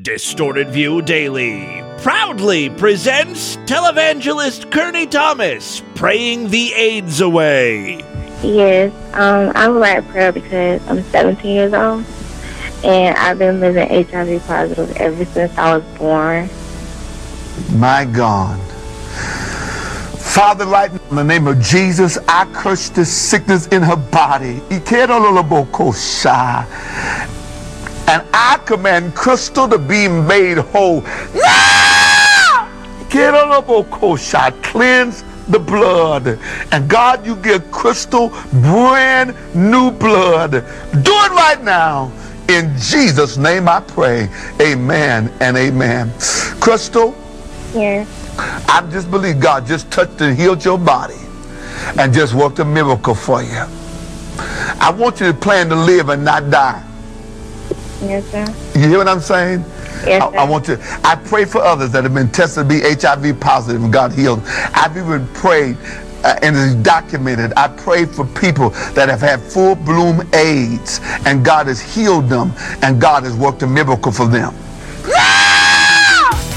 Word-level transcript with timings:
Distorted 0.00 0.70
View 0.70 1.02
Daily 1.02 1.82
proudly 1.98 2.70
presents 2.70 3.58
televangelist 3.66 4.72
Kearney 4.72 5.06
Thomas 5.06 5.82
praying 5.94 6.48
the 6.48 6.72
AIDS 6.72 7.20
away. 7.20 7.98
Yes, 8.42 8.90
um, 9.12 9.52
I 9.54 9.68
would 9.68 9.82
write 9.82 10.08
prayer 10.08 10.32
because 10.32 10.80
I'm 10.88 11.02
17 11.02 11.50
years 11.50 11.74
old 11.74 12.06
and 12.82 13.14
I've 13.18 13.38
been 13.38 13.60
living 13.60 13.86
HIV 13.86 14.42
positive 14.46 14.96
ever 14.96 15.26
since 15.26 15.58
I 15.58 15.76
was 15.76 15.84
born. 15.98 16.48
My 17.78 18.06
God. 18.06 18.58
Father, 20.18 20.64
right 20.64 20.90
in 20.90 21.16
the 21.16 21.22
name 21.22 21.46
of 21.46 21.60
Jesus, 21.60 22.16
I 22.28 22.50
curse 22.54 22.88
this 22.88 23.12
sickness 23.12 23.66
in 23.66 23.82
her 23.82 23.96
body. 23.96 24.62
And 28.12 28.22
I 28.34 28.58
command 28.66 29.14
Crystal 29.14 29.66
to 29.70 29.78
be 29.78 30.06
made 30.06 30.58
whole. 30.58 31.00
Now! 31.00 32.68
Get 33.08 33.32
on 33.32 33.52
up, 33.52 33.68
Okosha. 33.68 34.62
Cleanse 34.62 35.24
the 35.48 35.58
blood. 35.58 36.38
And 36.72 36.90
God, 36.90 37.24
you 37.24 37.36
give 37.36 37.70
Crystal 37.70 38.28
brand 38.60 39.34
new 39.54 39.90
blood. 39.90 40.50
Do 40.50 40.58
it 40.60 41.30
right 41.30 41.64
now. 41.64 42.12
In 42.50 42.76
Jesus' 42.78 43.38
name 43.38 43.66
I 43.66 43.80
pray. 43.80 44.28
Amen 44.60 45.32
and 45.40 45.56
amen. 45.56 46.12
Crystal, 46.60 47.14
Yes, 47.72 48.06
I 48.68 48.86
just 48.90 49.10
believe 49.10 49.40
God 49.40 49.66
just 49.66 49.90
touched 49.90 50.20
and 50.20 50.36
healed 50.36 50.62
your 50.62 50.76
body 50.76 51.16
and 51.96 52.12
just 52.12 52.34
worked 52.34 52.58
a 52.58 52.64
miracle 52.66 53.14
for 53.14 53.42
you. 53.42 53.64
I 54.36 54.94
want 54.94 55.18
you 55.20 55.28
to 55.28 55.34
plan 55.34 55.70
to 55.70 55.76
live 55.76 56.10
and 56.10 56.22
not 56.22 56.50
die. 56.50 56.84
Yes, 58.02 58.24
sir. 58.30 58.44
You 58.78 58.88
hear 58.88 58.98
what 58.98 59.08
I'm 59.08 59.20
saying? 59.20 59.60
Yes, 60.06 60.22
I, 60.22 60.38
I 60.38 60.44
want 60.48 60.64
to. 60.66 60.78
I 61.04 61.16
pray 61.16 61.44
for 61.44 61.60
others 61.60 61.92
that 61.92 62.04
have 62.04 62.14
been 62.14 62.30
tested 62.30 62.68
to 62.68 62.68
be 62.68 62.80
HIV 62.80 63.38
positive 63.40 63.82
and 63.82 63.92
God 63.92 64.12
healed. 64.12 64.42
I've 64.74 64.96
even 64.96 65.26
prayed, 65.28 65.76
uh, 66.24 66.38
and 66.42 66.56
it's 66.56 66.74
documented. 66.74 67.52
I 67.56 67.68
prayed 67.68 68.10
for 68.10 68.26
people 68.26 68.70
that 68.94 69.08
have 69.08 69.20
had 69.20 69.40
full 69.40 69.74
bloom 69.74 70.28
AIDS, 70.34 71.00
and 71.24 71.44
God 71.44 71.66
has 71.66 71.80
healed 71.80 72.28
them, 72.28 72.52
and 72.82 73.00
God 73.00 73.22
has 73.22 73.36
worked 73.36 73.62
a 73.62 73.66
miracle 73.66 74.12
for 74.12 74.26
them. 74.26 74.54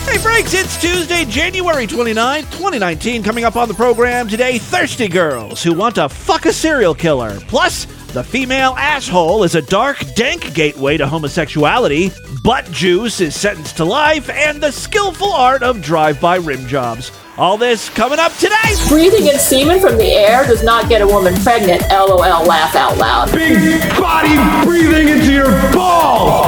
Hey, 0.06 0.22
Franks, 0.22 0.54
it's 0.54 0.80
Tuesday, 0.80 1.26
January 1.26 1.86
29th, 1.86 2.50
2019. 2.52 3.22
Coming 3.22 3.44
up 3.44 3.56
on 3.58 3.68
the 3.68 3.74
program 3.74 4.30
today, 4.30 4.58
thirsty 4.58 5.08
girls 5.08 5.62
who 5.62 5.74
want 5.74 5.96
to 5.96 6.08
fuck 6.08 6.46
a 6.46 6.54
serial 6.54 6.96
killer. 6.96 7.38
Plus, 7.42 7.86
the 8.16 8.24
female 8.24 8.74
asshole 8.78 9.44
is 9.44 9.56
a 9.56 9.62
dark, 9.62 9.98
dank 10.16 10.54
gateway 10.54 10.96
to 10.96 11.06
homosexuality. 11.06 12.12
Butt 12.46 12.64
juice 12.72 13.20
is 13.20 13.36
sentenced 13.36 13.76
to 13.76 13.84
life, 13.84 14.30
and 14.30 14.64
the 14.64 14.72
skillful 14.72 15.34
art 15.34 15.62
of 15.64 15.82
drive-by 15.82 16.38
rim 16.38 16.66
jobs. 16.66 17.12
All 17.38 17.58
this 17.58 17.90
coming 17.90 18.18
up 18.18 18.32
today. 18.38 18.72
Breathing 18.88 19.28
in 19.28 19.38
semen 19.38 19.82
from 19.82 19.98
the 19.98 20.14
air 20.14 20.48
does 20.48 20.64
not 20.64 20.88
get 20.88 21.02
a 21.02 21.06
woman 21.06 21.36
pregnant. 21.44 21.82
LOL, 21.92 22.46
laugh 22.48 22.74
out 22.74 22.98
loud. 22.98 23.34
big 23.34 23.82
body 24.00 24.32
breathing 24.64 25.10
into 25.10 25.34
your 25.34 25.52
balls. 25.76 26.48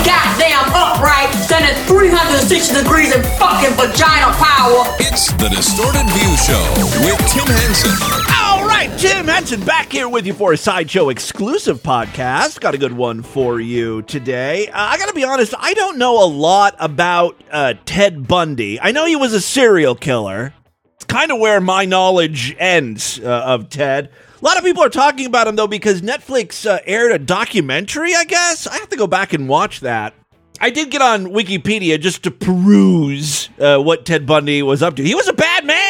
goddamn 0.00 0.64
upright, 0.72 1.28
standing 1.44 1.76
360 1.84 2.72
degrees 2.72 3.14
in 3.14 3.22
fucking 3.36 3.76
vagina 3.76 4.32
power. 4.40 4.96
It's 4.98 5.30
the 5.34 5.50
Distorted 5.50 6.08
View 6.16 6.32
Show 6.40 6.64
with 7.04 7.20
Tim 7.28 7.44
Henson. 7.44 8.37
Right, 8.78 8.96
Tim 8.96 9.26
Henson 9.26 9.64
back 9.64 9.90
here 9.90 10.08
with 10.08 10.24
you 10.24 10.32
for 10.32 10.52
a 10.52 10.56
Sideshow 10.56 11.08
exclusive 11.08 11.82
podcast. 11.82 12.60
Got 12.60 12.76
a 12.76 12.78
good 12.78 12.92
one 12.92 13.24
for 13.24 13.58
you 13.58 14.02
today. 14.02 14.68
Uh, 14.68 14.72
I 14.80 14.96
got 14.98 15.08
to 15.08 15.14
be 15.14 15.24
honest, 15.24 15.52
I 15.58 15.74
don't 15.74 15.98
know 15.98 16.22
a 16.22 16.28
lot 16.28 16.76
about 16.78 17.34
uh, 17.50 17.74
Ted 17.86 18.28
Bundy. 18.28 18.80
I 18.80 18.92
know 18.92 19.04
he 19.04 19.16
was 19.16 19.32
a 19.32 19.40
serial 19.40 19.96
killer. 19.96 20.54
It's 20.94 21.04
kind 21.06 21.32
of 21.32 21.40
where 21.40 21.60
my 21.60 21.86
knowledge 21.86 22.54
ends 22.56 23.18
uh, 23.18 23.42
of 23.46 23.68
Ted. 23.68 24.12
A 24.40 24.44
lot 24.44 24.56
of 24.56 24.62
people 24.62 24.84
are 24.84 24.88
talking 24.88 25.26
about 25.26 25.48
him 25.48 25.56
though 25.56 25.66
because 25.66 26.00
Netflix 26.00 26.64
uh, 26.64 26.78
aired 26.86 27.10
a 27.10 27.18
documentary. 27.18 28.14
I 28.14 28.22
guess 28.22 28.68
I 28.68 28.76
have 28.76 28.90
to 28.90 28.96
go 28.96 29.08
back 29.08 29.32
and 29.32 29.48
watch 29.48 29.80
that. 29.80 30.14
I 30.60 30.70
did 30.70 30.90
get 30.90 31.02
on 31.02 31.26
Wikipedia 31.26 32.00
just 32.00 32.22
to 32.24 32.30
peruse 32.30 33.48
uh, 33.58 33.78
what 33.78 34.06
Ted 34.06 34.26
Bundy 34.26 34.62
was 34.62 34.84
up 34.84 34.96
to. 34.96 35.04
He 35.04 35.16
was 35.16 35.26
a 35.26 35.32
bad 35.32 35.47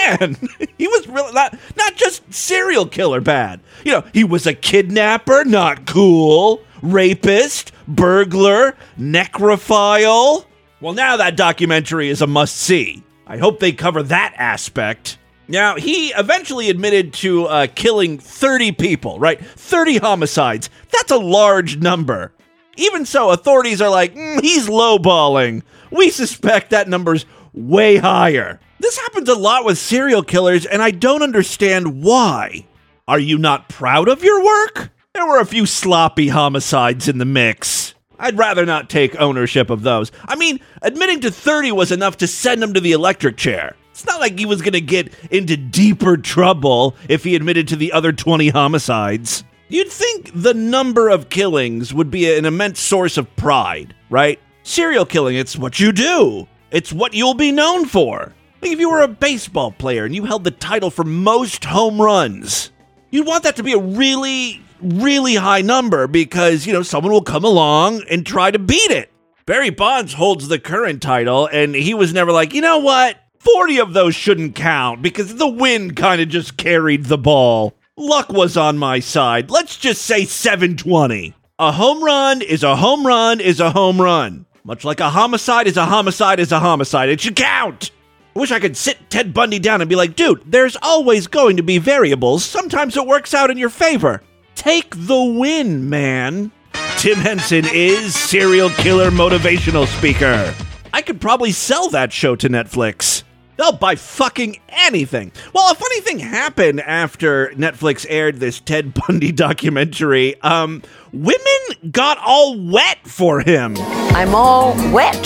man. 0.09 0.37
he 0.79 0.89
was 0.89 1.07
really 1.09 1.33
not 1.33 1.57
not 1.77 1.97
just 1.97 2.33
serial 2.33 2.87
killer 2.87 3.21
bad. 3.21 3.61
You 3.85 3.93
know, 3.93 4.05
he 4.13 4.25
was 4.25 4.47
a 4.47 4.55
kidnapper, 4.55 5.45
not 5.45 5.87
cool, 5.87 6.63
rapist, 6.83 7.73
burglar, 7.87 8.77
necrophile. 8.99 10.45
Well, 10.81 10.95
now 10.95 11.17
that 11.17 11.37
documentary 11.37 12.09
is 12.09 12.23
a 12.23 12.27
must 12.27 12.57
see. 12.57 13.03
I 13.27 13.37
hope 13.37 13.61
they 13.61 13.73
cover 13.73 14.03
that 14.05 14.35
aspect. 14.37 15.19
Now, 15.49 15.77
he 15.77 16.09
eventually 16.09 16.69
admitted 16.69 17.15
to 17.15 17.47
uh, 17.47 17.67
killing 17.75 18.19
30 18.19 18.73
people, 18.73 19.19
right? 19.19 19.41
30 19.45 19.97
homicides. 19.97 20.69
That's 20.93 21.11
a 21.11 21.17
large 21.17 21.79
number. 21.79 22.33
Even 22.77 23.07
so, 23.07 23.31
authorities 23.31 23.81
are 23.81 23.89
like, 23.91 24.15
"Mm, 24.15 24.41
he's 24.41 24.69
lowballing. 24.69 25.63
We 25.91 26.11
suspect 26.11 26.71
that 26.71 26.89
number's 26.89 27.25
way 27.53 27.97
higher. 27.97 28.61
This 28.81 28.99
happens 28.99 29.29
a 29.29 29.35
lot 29.35 29.65
with 29.65 29.79
serial 29.79 30.23
killers, 30.23 30.67
and 30.67 30.81
I 30.83 30.91
don't 30.91 31.23
understand 31.23 32.03
why. 32.03 32.67
Are 33.07 33.19
you 33.19 33.39
not 33.39 33.69
proud 33.69 34.09
of 34.09 34.23
your 34.23 34.45
work? 34.45 34.91
There 35.15 35.27
were 35.27 35.41
a 35.41 35.47
few 35.47 35.67
sloppy 35.67 36.29
homicides 36.29 37.09
in 37.09 37.19
the 37.19 37.25
mix. 37.25 37.95
I'd 38.19 38.39
rather 38.39 38.67
not 38.67 38.91
take 38.91 39.21
ownership 39.21 39.71
of 39.71 39.83
those. 39.83 40.13
I 40.27 40.37
mean, 40.37 40.61
admitting 40.83 41.21
to 41.21 41.31
30 41.31 41.73
was 41.73 41.93
enough 41.93 42.19
to 42.19 42.27
send 42.27 42.63
him 42.63 42.75
to 42.75 42.81
the 42.81 42.93
electric 42.93 43.37
chair. 43.37 43.77
It's 43.91 44.07
not 44.07 44.21
like 44.21 44.39
he 44.39 44.47
was 44.47 44.63
going 44.63 44.75
to 44.75 44.81
get 44.81 45.13
into 45.31 45.57
deeper 45.57 46.17
trouble 46.17 46.95
if 47.09 47.25
he 47.25 47.35
admitted 47.35 47.69
to 47.69 47.77
the 47.77 47.93
other 47.93 48.13
20 48.13 48.49
homicides. 48.51 49.43
You'd 49.69 49.91
think 49.91 50.31
the 50.35 50.55
number 50.55 51.09
of 51.09 51.31
killings 51.31 51.93
would 51.93 52.11
be 52.11 52.33
an 52.33 52.45
immense 52.45 52.81
source 52.81 53.19
of 53.19 53.35
pride, 53.37 53.95
right? 54.09 54.39
Serial 54.63 55.05
killing, 55.05 55.37
it's 55.37 55.57
what 55.57 55.81
you 55.81 55.93
do. 55.93 56.47
It's 56.71 56.93
what 56.93 57.15
you'll 57.15 57.35
be 57.35 57.53
known 57.53 57.87
for. 57.87 58.35
Like 58.61 58.73
if 58.73 58.81
you 58.81 58.91
were 58.91 59.03
a 59.03 59.09
baseball 59.09 59.73
player 59.73 60.05
and 60.05 60.15
you 60.15 60.25
held 60.25 60.45
the 60.45 60.51
title 60.51 60.91
for 60.91 61.05
most 61.05 61.65
home 61.65 62.01
runs, 62.01 62.71
you'd 63.11 63.27
want 63.27 63.45
that 63.45 63.57
to 63.57 63.63
be 63.63 63.73
a 63.73 63.79
really, 63.79 64.61
really 64.83 65.37
high 65.37 65.63
number 65.63 66.07
because, 66.07 66.67
you 66.67 66.73
know, 66.73 66.83
someone 66.83 67.13
will 67.13 67.23
come 67.23 67.45
along 67.45 68.03
and 68.11 68.27
try 68.27 68.51
to 68.51 68.59
beat 68.59 68.91
it. 68.91 69.11
Barry 69.47 69.71
Bonds 69.71 70.13
holds 70.13 70.49
the 70.49 70.59
current 70.59 71.01
title, 71.01 71.47
and 71.47 71.75
he 71.75 71.95
was 71.95 72.13
never 72.13 72.33
like, 72.33 72.53
you 72.53 72.61
know 72.61 72.79
what? 72.79 73.17
40 73.39 73.79
of 73.79 73.95
those 73.95 74.15
shouldn't 74.15 74.55
count 74.55 75.01
because 75.01 75.37
the 75.37 75.49
wind 75.49 75.97
kind 75.97 76.21
of 76.21 76.29
just 76.29 76.59
carried 76.59 77.07
the 77.07 77.17
ball. 77.17 77.75
Luck 77.97 78.29
was 78.29 78.59
on 78.59 78.77
my 78.77 79.01
side. 79.01 79.51
Let's 79.51 79.79
just 79.79 80.03
say 80.03 80.27
720. 80.27 81.35
A 81.59 81.73
home 81.73 82.05
run 82.05 82.43
is 82.43 82.63
a 82.63 82.77
home 82.77 83.07
run 83.07 83.41
is 83.41 83.59
a 83.59 83.71
home 83.71 84.01
run. 84.01 84.45
Much 84.69 84.85
like 84.85 85.01
a 85.01 85.09
homicide 85.09 85.67
is 85.67 85.79
a 85.79 85.87
homicide 85.87 86.39
is 86.39 86.53
a 86.53 86.61
homicide. 86.61 87.09
It 87.09 87.23
should 87.23 87.37
count. 87.37 87.91
I 88.37 88.39
wish 88.39 88.53
I 88.53 88.61
could 88.61 88.77
sit 88.77 88.99
Ted 89.09 89.33
Bundy 89.33 89.59
down 89.59 89.81
and 89.81 89.89
be 89.89 89.97
like, 89.97 90.15
dude, 90.15 90.43
there's 90.45 90.77
always 90.83 91.27
going 91.27 91.57
to 91.57 91.63
be 91.63 91.79
variables. 91.79 92.45
Sometimes 92.45 92.95
it 92.95 93.07
works 93.07 93.33
out 93.33 93.51
in 93.51 93.57
your 93.57 93.71
favor. 93.71 94.23
Take 94.57 94.95
the 94.95 95.25
win, 95.25 95.89
man. 95.89 96.53
Tim 96.99 97.17
Henson 97.17 97.65
is 97.73 98.15
serial 98.15 98.69
killer 98.69 99.11
motivational 99.11 99.87
speaker. 99.87 100.55
I 100.93 101.01
could 101.01 101.19
probably 101.19 101.53
sell 101.53 101.89
that 101.89 102.13
show 102.13 102.37
to 102.37 102.51
Netflix. 102.51 103.23
They'll 103.59 103.73
buy 103.73 103.97
fucking 103.97 104.61
anything. 104.69 105.33
Well, 105.53 105.71
a 105.71 105.75
funny 105.75 106.01
thing 106.01 106.21
happened 106.21 106.81
after 106.81 107.49
Netflix 107.57 108.07
aired 108.09 108.37
this 108.37 108.61
Ted 108.61 108.95
Bundy 109.09 109.33
documentary. 109.33 110.41
Um, 110.43 110.83
women 111.13 111.91
got 111.91 112.19
all 112.25 112.59
wet 112.59 112.99
for 113.07 113.41
him, 113.41 113.77
I'm 113.79 114.35
all 114.35 114.75
wet 114.93 115.23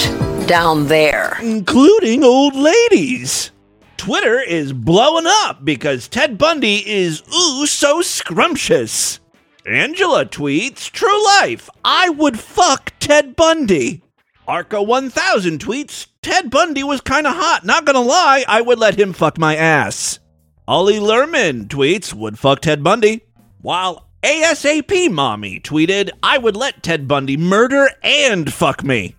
down 0.48 0.88
there. 0.88 1.36
including 1.42 2.24
old 2.24 2.56
ladies. 2.56 3.50
Twitter 3.98 4.40
is 4.40 4.72
blowing 4.72 5.26
up 5.26 5.64
because 5.64 6.08
Ted 6.08 6.36
Bundy 6.36 6.76
is 6.90 7.22
ooh 7.32 7.66
so 7.66 8.00
scrumptious. 8.02 9.20
Angela 9.64 10.26
tweets, 10.26 10.90
True 10.90 11.24
life, 11.40 11.70
I 11.84 12.08
would 12.08 12.40
fuck 12.40 12.92
Ted 12.98 13.36
Bundy. 13.36 14.02
Arca 14.48 14.82
1000 14.82 15.60
tweets, 15.60 16.08
Ted 16.22 16.50
Bundy 16.50 16.84
was 16.84 17.00
kinda 17.00 17.32
hot, 17.32 17.64
not 17.64 17.84
gonna 17.84 18.00
lie, 18.00 18.44
I 18.46 18.60
would 18.60 18.78
let 18.78 18.98
him 18.98 19.12
fuck 19.12 19.38
my 19.38 19.56
ass. 19.56 20.20
Ollie 20.68 21.00
Lerman 21.00 21.66
tweets, 21.66 22.14
would 22.14 22.38
fuck 22.38 22.60
Ted 22.60 22.84
Bundy. 22.84 23.22
While 23.60 24.06
ASAP 24.22 25.10
Mommy 25.10 25.58
tweeted, 25.58 26.10
I 26.22 26.38
would 26.38 26.54
let 26.54 26.84
Ted 26.84 27.08
Bundy 27.08 27.36
murder 27.36 27.90
and 28.04 28.52
fuck 28.52 28.84
me. 28.84 29.16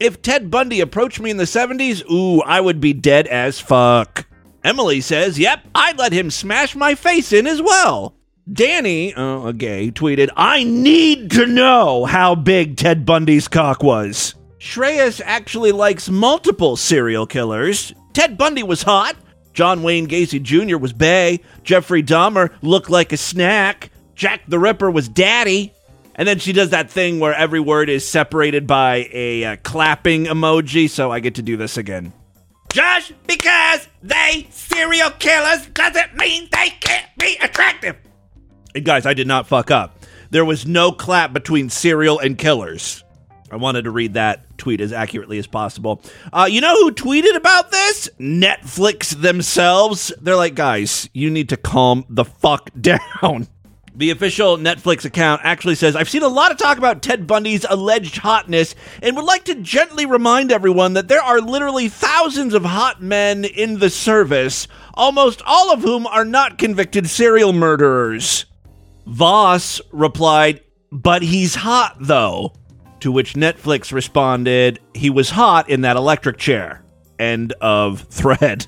If 0.00 0.22
Ted 0.22 0.50
Bundy 0.50 0.80
approached 0.80 1.20
me 1.20 1.28
in 1.30 1.36
the 1.36 1.44
70s, 1.44 2.02
ooh, 2.10 2.40
I 2.40 2.62
would 2.62 2.80
be 2.80 2.94
dead 2.94 3.26
as 3.26 3.60
fuck. 3.60 4.26
Emily 4.64 5.02
says, 5.02 5.38
yep, 5.38 5.66
I'd 5.74 5.98
let 5.98 6.12
him 6.12 6.30
smash 6.30 6.74
my 6.74 6.94
face 6.94 7.30
in 7.32 7.46
as 7.46 7.60
well. 7.60 8.14
Danny, 8.50 9.12
uh, 9.12 9.42
a 9.42 9.52
gay, 9.52 9.90
tweeted, 9.90 10.30
I 10.34 10.64
need 10.64 11.30
to 11.32 11.46
know 11.46 12.06
how 12.06 12.34
big 12.34 12.78
Ted 12.78 13.04
Bundy's 13.04 13.48
cock 13.48 13.82
was. 13.82 14.34
Shreyas 14.58 15.20
actually 15.24 15.72
likes 15.72 16.08
multiple 16.08 16.76
serial 16.76 17.26
killers. 17.26 17.92
Ted 18.12 18.36
Bundy 18.36 18.62
was 18.62 18.82
hot. 18.82 19.16
John 19.52 19.82
Wayne 19.82 20.08
Gacy 20.08 20.42
Jr. 20.42 20.76
was 20.76 20.92
bae. 20.92 21.40
Jeffrey 21.62 22.02
Dahmer 22.02 22.50
looked 22.62 22.90
like 22.90 23.12
a 23.12 23.16
snack. 23.16 23.90
Jack 24.14 24.42
the 24.48 24.58
Ripper 24.58 24.90
was 24.90 25.08
daddy. 25.08 25.72
And 26.16 26.26
then 26.26 26.40
she 26.40 26.52
does 26.52 26.70
that 26.70 26.90
thing 26.90 27.20
where 27.20 27.34
every 27.34 27.60
word 27.60 27.88
is 27.88 28.06
separated 28.06 28.66
by 28.66 29.08
a 29.12 29.44
uh, 29.44 29.56
clapping 29.62 30.24
emoji, 30.24 30.90
so 30.90 31.12
I 31.12 31.20
get 31.20 31.36
to 31.36 31.42
do 31.42 31.56
this 31.56 31.76
again. 31.76 32.12
Just 32.72 33.12
because 33.26 33.88
they 34.02 34.48
serial 34.50 35.10
killers 35.10 35.66
doesn't 35.68 36.16
mean 36.16 36.48
they 36.50 36.70
can't 36.80 37.06
be 37.18 37.36
attractive. 37.40 37.96
And 38.74 38.84
guys, 38.84 39.06
I 39.06 39.14
did 39.14 39.28
not 39.28 39.46
fuck 39.46 39.70
up. 39.70 40.04
There 40.30 40.44
was 40.44 40.66
no 40.66 40.90
clap 40.90 41.32
between 41.32 41.70
serial 41.70 42.18
and 42.18 42.36
killers. 42.36 43.04
I 43.50 43.56
wanted 43.56 43.82
to 43.82 43.90
read 43.90 44.14
that 44.14 44.58
tweet 44.58 44.80
as 44.80 44.92
accurately 44.92 45.38
as 45.38 45.46
possible. 45.46 46.02
Uh, 46.32 46.48
you 46.50 46.60
know 46.60 46.74
who 46.74 46.92
tweeted 46.92 47.36
about 47.36 47.70
this? 47.70 48.10
Netflix 48.18 49.18
themselves. 49.20 50.12
They're 50.20 50.36
like, 50.36 50.54
guys, 50.54 51.08
you 51.12 51.30
need 51.30 51.48
to 51.50 51.56
calm 51.56 52.04
the 52.08 52.24
fuck 52.24 52.70
down. 52.80 53.48
The 53.94 54.10
official 54.10 54.58
Netflix 54.58 55.04
account 55.04 55.40
actually 55.42 55.74
says, 55.74 55.96
I've 55.96 56.08
seen 56.08 56.22
a 56.22 56.28
lot 56.28 56.52
of 56.52 56.56
talk 56.56 56.78
about 56.78 57.02
Ted 57.02 57.26
Bundy's 57.26 57.66
alleged 57.68 58.18
hotness 58.18 58.76
and 59.02 59.16
would 59.16 59.24
like 59.24 59.46
to 59.46 59.56
gently 59.56 60.06
remind 60.06 60.52
everyone 60.52 60.92
that 60.92 61.08
there 61.08 61.20
are 61.20 61.40
literally 61.40 61.88
thousands 61.88 62.54
of 62.54 62.64
hot 62.64 63.02
men 63.02 63.44
in 63.44 63.80
the 63.80 63.90
service, 63.90 64.68
almost 64.94 65.42
all 65.44 65.72
of 65.72 65.82
whom 65.82 66.06
are 66.06 66.24
not 66.24 66.58
convicted 66.58 67.10
serial 67.10 67.52
murderers. 67.52 68.46
Voss 69.04 69.80
replied, 69.90 70.60
But 70.92 71.22
he's 71.22 71.56
hot, 71.56 71.96
though. 71.98 72.52
To 73.00 73.12
which 73.12 73.34
Netflix 73.34 73.92
responded, 73.92 74.80
He 74.94 75.10
was 75.10 75.30
hot 75.30 75.70
in 75.70 75.82
that 75.82 75.96
electric 75.96 76.36
chair. 76.38 76.82
End 77.18 77.52
of 77.60 78.02
thread. 78.02 78.66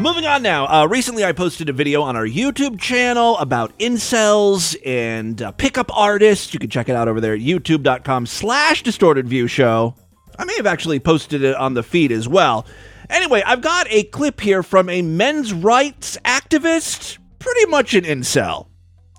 Moving 0.00 0.24
on 0.24 0.42
now. 0.42 0.66
Uh, 0.66 0.86
recently, 0.86 1.24
I 1.24 1.32
posted 1.32 1.68
a 1.68 1.74
video 1.74 2.00
on 2.00 2.16
our 2.16 2.26
YouTube 2.26 2.80
channel 2.80 3.36
about 3.36 3.78
incels 3.78 4.74
and 4.86 5.42
uh, 5.42 5.52
pickup 5.52 5.94
artists. 5.94 6.54
You 6.54 6.60
can 6.60 6.70
check 6.70 6.88
it 6.88 6.96
out 6.96 7.06
over 7.06 7.20
there 7.20 7.34
at 7.34 7.40
youtube.com 7.40 8.24
slash 8.24 8.82
distorted 8.82 9.28
view 9.28 9.46
show. 9.46 9.94
I 10.38 10.44
may 10.46 10.56
have 10.56 10.66
actually 10.66 11.00
posted 11.00 11.42
it 11.42 11.54
on 11.54 11.74
the 11.74 11.82
feed 11.82 12.12
as 12.12 12.26
well. 12.26 12.66
Anyway, 13.10 13.42
I've 13.44 13.60
got 13.60 13.86
a 13.90 14.04
clip 14.04 14.40
here 14.40 14.62
from 14.62 14.88
a 14.88 15.02
men's 15.02 15.52
rights 15.52 16.16
activist, 16.24 17.18
pretty 17.38 17.66
much 17.66 17.92
an 17.92 18.04
incel 18.04 18.69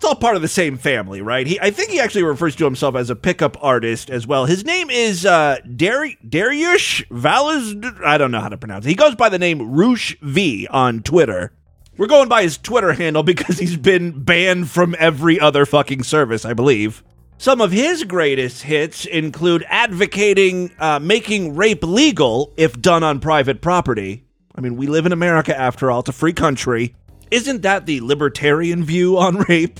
it's 0.01 0.07
all 0.07 0.15
part 0.15 0.35
of 0.35 0.41
the 0.41 0.47
same 0.47 0.77
family, 0.79 1.21
right? 1.21 1.45
He, 1.45 1.59
I 1.59 1.69
think 1.69 1.91
he 1.91 1.99
actually 1.99 2.23
refers 2.23 2.55
to 2.55 2.65
himself 2.65 2.95
as 2.95 3.11
a 3.11 3.15
pickup 3.15 3.55
artist 3.63 4.09
as 4.09 4.25
well. 4.25 4.47
His 4.47 4.65
name 4.65 4.89
is 4.89 5.27
uh, 5.27 5.59
Dari- 5.75 6.17
Dariush 6.27 7.07
Valas. 7.09 8.01
I 8.03 8.17
don't 8.17 8.31
know 8.31 8.39
how 8.39 8.49
to 8.49 8.57
pronounce 8.57 8.83
it. 8.87 8.89
He 8.89 8.95
goes 8.95 9.13
by 9.13 9.29
the 9.29 9.37
name 9.37 9.73
Roosh 9.73 10.15
V 10.23 10.67
on 10.71 11.03
Twitter. 11.03 11.53
We're 11.97 12.07
going 12.07 12.29
by 12.29 12.41
his 12.41 12.57
Twitter 12.57 12.93
handle 12.93 13.21
because 13.21 13.59
he's 13.59 13.77
been 13.77 14.23
banned 14.23 14.71
from 14.71 14.95
every 14.97 15.39
other 15.39 15.67
fucking 15.67 16.01
service, 16.01 16.45
I 16.45 16.53
believe. 16.55 17.03
Some 17.37 17.61
of 17.61 17.71
his 17.71 18.03
greatest 18.03 18.63
hits 18.63 19.05
include 19.05 19.63
advocating 19.67 20.71
uh, 20.79 20.97
making 20.97 21.55
rape 21.55 21.83
legal 21.83 22.55
if 22.57 22.81
done 22.81 23.03
on 23.03 23.19
private 23.19 23.61
property. 23.61 24.25
I 24.55 24.61
mean, 24.61 24.77
we 24.77 24.87
live 24.87 25.05
in 25.05 25.11
America 25.11 25.55
after 25.55 25.91
all, 25.91 25.99
it's 25.99 26.09
a 26.09 26.11
free 26.11 26.33
country. 26.33 26.95
Isn't 27.29 27.61
that 27.61 27.85
the 27.85 28.01
libertarian 28.01 28.83
view 28.83 29.19
on 29.19 29.37
rape? 29.47 29.79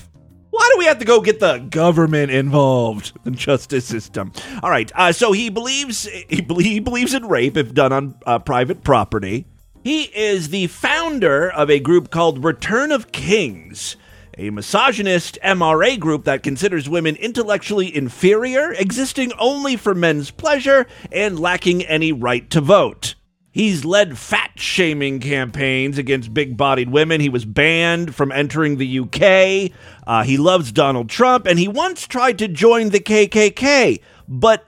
Why 0.62 0.70
do 0.74 0.78
we 0.78 0.84
have 0.84 1.00
to 1.00 1.04
go 1.04 1.20
get 1.20 1.40
the 1.40 1.58
government 1.58 2.30
involved 2.30 3.18
in 3.24 3.32
the 3.32 3.36
justice 3.36 3.84
system? 3.84 4.30
All 4.62 4.70
right. 4.70 4.92
Uh, 4.94 5.10
so 5.10 5.32
he 5.32 5.50
believes 5.50 6.04
he, 6.04 6.46
he, 6.60 6.78
believes 6.78 7.14
in 7.14 7.26
rape 7.26 7.56
if 7.56 7.74
done 7.74 7.92
on 7.92 8.14
uh, 8.24 8.38
private 8.38 8.84
property. 8.84 9.44
He 9.82 10.02
is 10.02 10.50
the 10.50 10.68
founder 10.68 11.50
of 11.50 11.68
a 11.68 11.80
group 11.80 12.12
called 12.12 12.44
Return 12.44 12.92
of 12.92 13.10
Kings, 13.10 13.96
a 14.38 14.50
misogynist 14.50 15.36
MRA 15.42 15.98
group 15.98 16.26
that 16.26 16.44
considers 16.44 16.88
women 16.88 17.16
intellectually 17.16 17.92
inferior, 17.92 18.70
existing 18.70 19.32
only 19.40 19.74
for 19.74 19.96
men's 19.96 20.30
pleasure, 20.30 20.86
and 21.10 21.40
lacking 21.40 21.82
any 21.86 22.12
right 22.12 22.48
to 22.50 22.60
vote. 22.60 23.16
He's 23.52 23.84
led 23.84 24.16
fat 24.16 24.52
shaming 24.56 25.20
campaigns 25.20 25.98
against 25.98 26.32
big 26.32 26.56
bodied 26.56 26.88
women. 26.88 27.20
He 27.20 27.28
was 27.28 27.44
banned 27.44 28.14
from 28.14 28.32
entering 28.32 28.78
the 28.78 29.00
UK. 29.00 29.70
Uh, 30.06 30.22
he 30.24 30.38
loves 30.38 30.72
Donald 30.72 31.10
Trump, 31.10 31.46
and 31.46 31.58
he 31.58 31.68
once 31.68 32.06
tried 32.06 32.38
to 32.38 32.48
join 32.48 32.88
the 32.88 32.98
KKK, 32.98 34.00
but 34.26 34.66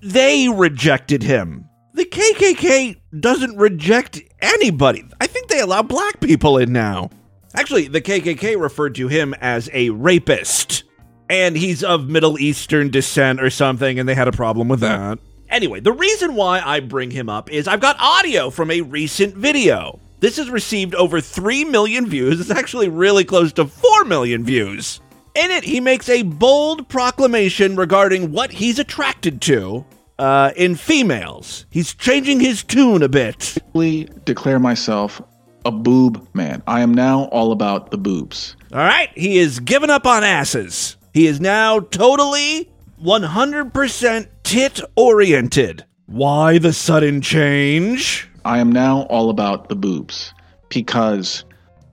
they 0.00 0.48
rejected 0.48 1.22
him. 1.22 1.68
The 1.92 2.04
KKK 2.04 2.96
doesn't 3.20 3.56
reject 3.56 4.20
anybody. 4.40 5.04
I 5.20 5.28
think 5.28 5.46
they 5.46 5.60
allow 5.60 5.82
black 5.82 6.18
people 6.18 6.58
in 6.58 6.72
now. 6.72 7.10
Actually, 7.54 7.86
the 7.86 8.00
KKK 8.00 8.60
referred 8.60 8.96
to 8.96 9.06
him 9.06 9.32
as 9.34 9.70
a 9.72 9.90
rapist, 9.90 10.82
and 11.30 11.56
he's 11.56 11.84
of 11.84 12.08
Middle 12.08 12.36
Eastern 12.40 12.90
descent 12.90 13.40
or 13.40 13.48
something, 13.48 14.00
and 14.00 14.08
they 14.08 14.16
had 14.16 14.26
a 14.26 14.32
problem 14.32 14.68
with 14.68 14.80
that. 14.80 15.20
Anyway, 15.54 15.78
the 15.78 15.92
reason 15.92 16.34
why 16.34 16.60
I 16.60 16.80
bring 16.80 17.12
him 17.12 17.28
up 17.28 17.48
is 17.48 17.68
I've 17.68 17.78
got 17.78 17.94
audio 18.00 18.50
from 18.50 18.72
a 18.72 18.80
recent 18.80 19.36
video. 19.36 20.00
This 20.18 20.36
has 20.38 20.50
received 20.50 20.96
over 20.96 21.20
3 21.20 21.66
million 21.66 22.08
views. 22.08 22.40
It's 22.40 22.50
actually 22.50 22.88
really 22.88 23.22
close 23.22 23.52
to 23.52 23.66
4 23.66 24.04
million 24.04 24.42
views. 24.42 25.00
In 25.36 25.52
it, 25.52 25.62
he 25.62 25.78
makes 25.78 26.08
a 26.08 26.24
bold 26.24 26.88
proclamation 26.88 27.76
regarding 27.76 28.32
what 28.32 28.50
he's 28.50 28.80
attracted 28.80 29.40
to 29.42 29.84
uh, 30.18 30.50
in 30.56 30.74
females. 30.74 31.66
He's 31.70 31.94
changing 31.94 32.40
his 32.40 32.64
tune 32.64 33.04
a 33.04 33.08
bit. 33.08 33.56
I 33.76 34.08
declare 34.24 34.58
myself 34.58 35.22
a 35.64 35.70
boob 35.70 36.26
man. 36.34 36.64
I 36.66 36.80
am 36.80 36.92
now 36.92 37.26
all 37.26 37.52
about 37.52 37.92
the 37.92 37.98
boobs. 37.98 38.56
All 38.72 38.80
right, 38.80 39.10
he 39.16 39.38
is 39.38 39.60
given 39.60 39.88
up 39.88 40.04
on 40.04 40.24
asses. 40.24 40.96
He 41.12 41.28
is 41.28 41.40
now 41.40 41.78
totally 41.78 42.72
100% 43.00 44.26
tit 44.44 44.78
oriented. 44.94 45.84
Why 46.06 46.58
the 46.58 46.72
sudden 46.72 47.20
change? 47.22 48.28
I 48.44 48.58
am 48.58 48.70
now 48.70 49.02
all 49.04 49.30
about 49.30 49.68
the 49.68 49.74
boobs 49.74 50.32
because 50.68 51.44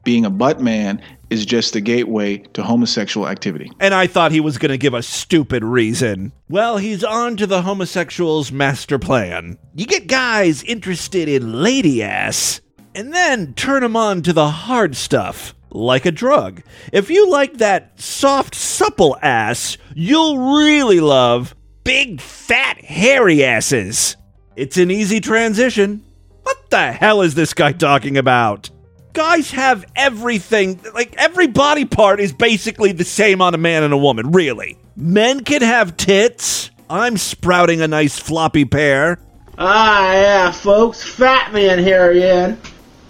being 0.03 0.25
a 0.25 0.29
butt 0.29 0.61
man 0.61 1.01
is 1.29 1.45
just 1.45 1.71
the 1.71 1.79
gateway 1.79 2.37
to 2.53 2.61
homosexual 2.61 3.27
activity. 3.27 3.71
And 3.79 3.93
I 3.93 4.05
thought 4.05 4.33
he 4.33 4.41
was 4.41 4.57
going 4.57 4.71
to 4.71 4.77
give 4.77 4.93
a 4.93 5.01
stupid 5.01 5.63
reason. 5.63 6.33
Well, 6.49 6.77
he's 6.77 7.05
on 7.05 7.37
to 7.37 7.47
the 7.47 7.61
homosexual's 7.61 8.51
master 8.51 8.99
plan. 8.99 9.57
You 9.73 9.85
get 9.85 10.07
guys 10.07 10.61
interested 10.63 11.29
in 11.29 11.63
lady 11.63 12.03
ass, 12.03 12.59
and 12.93 13.13
then 13.13 13.53
turn 13.53 13.81
them 13.81 13.95
on 13.95 14.23
to 14.23 14.33
the 14.33 14.49
hard 14.49 14.97
stuff 14.97 15.55
like 15.69 16.05
a 16.05 16.11
drug. 16.11 16.61
If 16.91 17.09
you 17.09 17.29
like 17.29 17.59
that 17.59 17.97
soft, 17.97 18.53
supple 18.55 19.17
ass, 19.21 19.77
you'll 19.95 20.57
really 20.59 20.99
love 20.99 21.55
big, 21.83 22.21
fat, 22.21 22.83
hairy 22.83 23.43
asses. 23.43 24.17
It's 24.55 24.77
an 24.77 24.91
easy 24.91 25.19
transition. 25.19 26.03
What 26.43 26.69
the 26.69 26.91
hell 26.91 27.21
is 27.21 27.35
this 27.35 27.53
guy 27.53 27.71
talking 27.71 28.17
about? 28.17 28.69
Guys 29.13 29.51
have 29.51 29.85
everything, 29.95 30.79
like 30.93 31.15
every 31.17 31.47
body 31.47 31.85
part 31.85 32.19
is 32.19 32.31
basically 32.31 32.91
the 32.91 33.03
same 33.03 33.41
on 33.41 33.53
a 33.53 33.57
man 33.57 33.83
and 33.83 33.93
a 33.93 33.97
woman, 33.97 34.31
really. 34.31 34.77
Men 34.95 35.43
can 35.43 35.61
have 35.61 35.97
tits. 35.97 36.71
I'm 36.89 37.17
sprouting 37.17 37.81
a 37.81 37.87
nice 37.87 38.17
floppy 38.17 38.65
pair. 38.65 39.19
Ah, 39.57 40.13
yeah, 40.13 40.51
folks, 40.51 41.03
fat 41.03 41.53
man 41.53 41.79
here 41.79 42.11
again. 42.11 42.59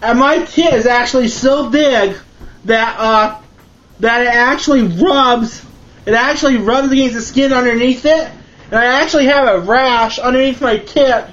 And 0.02 0.18
my 0.18 0.44
tit 0.44 0.74
is 0.74 0.86
actually 0.86 1.28
so 1.28 1.70
big 1.70 2.16
that 2.64 2.96
uh 2.98 3.40
that 4.00 4.22
it 4.22 4.28
actually 4.28 4.82
rubs 4.82 5.64
it 6.06 6.14
actually 6.14 6.56
rubs 6.56 6.90
against 6.90 7.14
the 7.14 7.20
skin 7.20 7.52
underneath 7.52 8.04
it 8.04 8.30
and 8.72 8.80
I 8.80 9.02
actually 9.02 9.26
have 9.26 9.46
a 9.46 9.60
rash 9.60 10.18
underneath 10.18 10.62
my 10.62 10.78
tit 10.78 11.26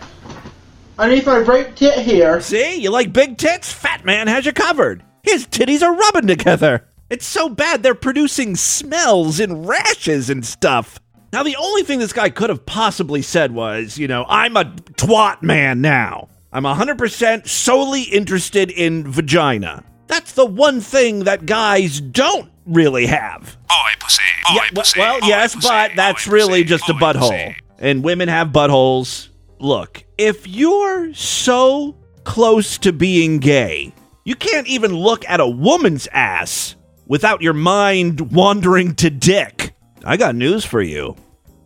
underneath 0.98 1.25
my 1.25 1.38
right 1.38 1.74
tit 1.74 2.00
here. 2.00 2.41
See, 2.41 2.75
you 2.75 2.91
like 2.91 3.13
big 3.13 3.38
tits? 3.38 3.72
Fat 3.72 4.03
man 4.03 4.27
has 4.27 4.46
you 4.46 4.51
covered. 4.51 5.03
His 5.24 5.48
titties 5.48 5.81
are 5.81 5.96
rubbing 5.96 6.27
together. 6.27 6.86
It's 7.10 7.25
so 7.25 7.48
bad 7.48 7.81
they're 7.81 7.96
producing 7.96 8.58
smells 8.58 9.39
and 9.39 9.65
rashes 9.65 10.29
and 10.29 10.46
stuff. 10.46 11.00
Now, 11.31 11.43
the 11.43 11.55
only 11.55 11.84
thing 11.84 12.00
this 12.00 12.12
guy 12.12 12.29
could 12.29 12.50
have 12.50 12.65
possibly 12.65 13.22
said 13.22 13.53
was, 13.53 13.98
you 13.98 14.10
know, 14.10 14.25
I'm 14.27 14.58
a 14.58 14.65
twat 14.65 15.41
man 15.41 15.79
now. 15.79 16.27
I'm 16.51 16.63
100% 16.63 17.48
solely 17.48 18.01
interested 18.01 18.69
in 18.69 19.10
vagina. 19.10 19.86
That's 20.08 20.34
the 20.34 20.46
one 20.46 20.81
thing 20.81 21.19
that 21.19 21.46
guys 21.46 22.01
don't 22.01 22.50
really 22.69 23.05
have. 23.07 23.57
Boy 23.67 23.91
pussy. 23.99 24.23
Boy 24.47 24.55
yeah, 24.55 24.69
pussy. 24.73 24.99
well, 24.99 25.19
boy 25.19 25.27
yes, 25.27 25.55
pussy, 25.55 25.67
but 25.67 25.91
that's 25.95 26.27
really 26.27 26.63
pussy, 26.63 26.69
just 26.69 26.89
a 26.89 26.93
butthole. 26.93 27.55
And 27.77 28.03
women 28.03 28.27
have 28.29 28.49
buttholes. 28.49 29.29
Look, 29.59 30.03
if 30.17 30.47
you're 30.47 31.13
so 31.13 31.97
close 32.23 32.77
to 32.79 32.93
being 32.93 33.39
gay, 33.39 33.93
you 34.23 34.35
can't 34.35 34.67
even 34.67 34.93
look 34.93 35.27
at 35.27 35.39
a 35.39 35.47
woman's 35.47 36.07
ass 36.11 36.75
without 37.07 37.41
your 37.41 37.53
mind 37.53 38.31
wandering 38.31 38.95
to 38.95 39.09
dick. 39.09 39.73
I 40.05 40.17
got 40.17 40.35
news 40.35 40.63
for 40.63 40.81
you. 40.81 41.15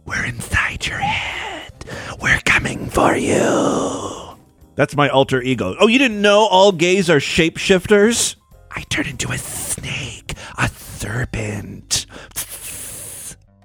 We're 0.06 0.26
inside 0.26 0.86
your 0.88 0.98
head. 0.98 1.86
We're 2.22 2.40
coming 2.46 2.90
for 2.90 3.16
you. 3.16 4.38
That's 4.76 4.96
my 4.96 5.10
alter 5.10 5.42
ego. 5.42 5.76
Oh, 5.80 5.88
you 5.88 6.00
didn't 6.00 6.22
know 6.22 6.48
all 6.48 6.72
gays 6.72 7.10
are 7.10 7.20
shapeshifters? 7.20 8.36
I 8.72 8.82
turn 8.90 9.06
into 9.06 9.32
a 9.32 9.38
snake, 9.38 10.34
a 10.58 10.68
serpent. 11.04 12.06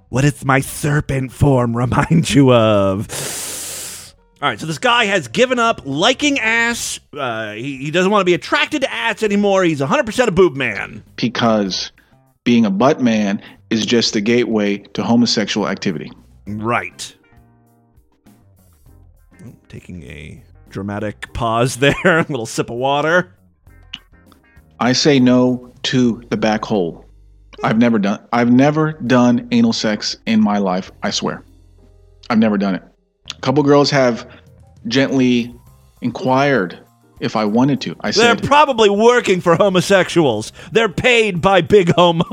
What 0.08 0.22
does 0.22 0.44
my 0.44 0.58
serpent 0.58 1.30
form 1.32 1.76
remind 1.76 2.28
you 2.28 2.52
of? 2.52 3.08
All 4.42 4.48
right, 4.48 4.58
so 4.58 4.66
this 4.66 4.78
guy 4.78 5.04
has 5.04 5.28
given 5.28 5.58
up 5.60 5.82
liking 5.84 6.40
ass. 6.40 6.98
Uh, 7.12 7.52
he, 7.52 7.76
he 7.76 7.90
doesn't 7.92 8.10
want 8.10 8.22
to 8.22 8.24
be 8.24 8.34
attracted 8.34 8.82
to 8.82 8.92
ass 8.92 9.22
anymore. 9.22 9.62
He's 9.62 9.80
100% 9.80 10.26
a 10.26 10.30
boob 10.32 10.56
man. 10.56 11.04
because 11.16 11.92
being 12.42 12.64
a 12.64 12.70
butt 12.70 13.00
man 13.00 13.40
is 13.70 13.86
just 13.86 14.14
the 14.14 14.20
gateway 14.20 14.78
to 14.78 15.04
homosexual 15.04 15.68
activity. 15.68 16.10
Right. 16.46 17.14
Taking 19.68 20.02
a 20.04 20.42
dramatic 20.70 21.32
pause 21.34 21.76
there, 21.78 21.94
a 22.04 22.26
little 22.28 22.46
sip 22.46 22.70
of 22.70 22.76
water. 22.76 23.32
I 24.80 24.92
say 24.92 25.20
no 25.20 25.72
to 25.84 26.22
the 26.30 26.36
back 26.36 26.64
hole. 26.64 27.07
I've 27.62 27.78
never 27.78 27.98
done 27.98 28.20
I've 28.32 28.52
never 28.52 28.92
done 28.92 29.48
anal 29.50 29.72
sex 29.72 30.16
in 30.26 30.40
my 30.40 30.58
life, 30.58 30.90
I 31.02 31.10
swear. 31.10 31.44
I've 32.30 32.38
never 32.38 32.58
done 32.58 32.74
it. 32.74 32.82
A 33.36 33.40
couple 33.40 33.62
girls 33.62 33.90
have 33.90 34.28
gently 34.86 35.54
inquired 36.02 36.78
if 37.20 37.36
I 37.36 37.44
wanted 37.44 37.80
to. 37.82 37.96
I 38.00 38.10
They're 38.10 38.36
said 38.36 38.42
probably 38.44 38.90
working 38.90 39.40
for 39.40 39.56
homosexuals. 39.56 40.52
They're 40.72 40.88
paid 40.88 41.40
by 41.40 41.60
Big 41.62 41.92
Homo. 41.94 42.24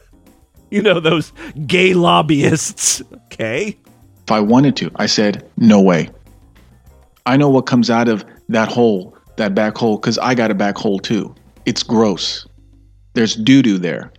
you 0.70 0.82
know, 0.82 1.00
those 1.00 1.32
gay 1.66 1.94
lobbyists. 1.94 3.02
Okay. 3.26 3.76
if 4.24 4.30
I 4.30 4.40
wanted 4.40 4.76
to. 4.76 4.90
I 4.96 5.06
said 5.06 5.48
no 5.56 5.80
way. 5.80 6.10
I 7.26 7.36
know 7.36 7.48
what 7.48 7.62
comes 7.62 7.90
out 7.90 8.08
of 8.08 8.24
that 8.48 8.68
hole, 8.68 9.16
that 9.36 9.54
back 9.54 9.76
hole 9.76 9.98
cuz 9.98 10.18
I 10.18 10.34
got 10.34 10.50
a 10.50 10.54
back 10.54 10.76
hole 10.76 10.98
too. 10.98 11.34
It's 11.66 11.82
gross. 11.82 12.46
There's 13.14 13.34
doo-doo 13.34 13.78
there. 13.78 14.12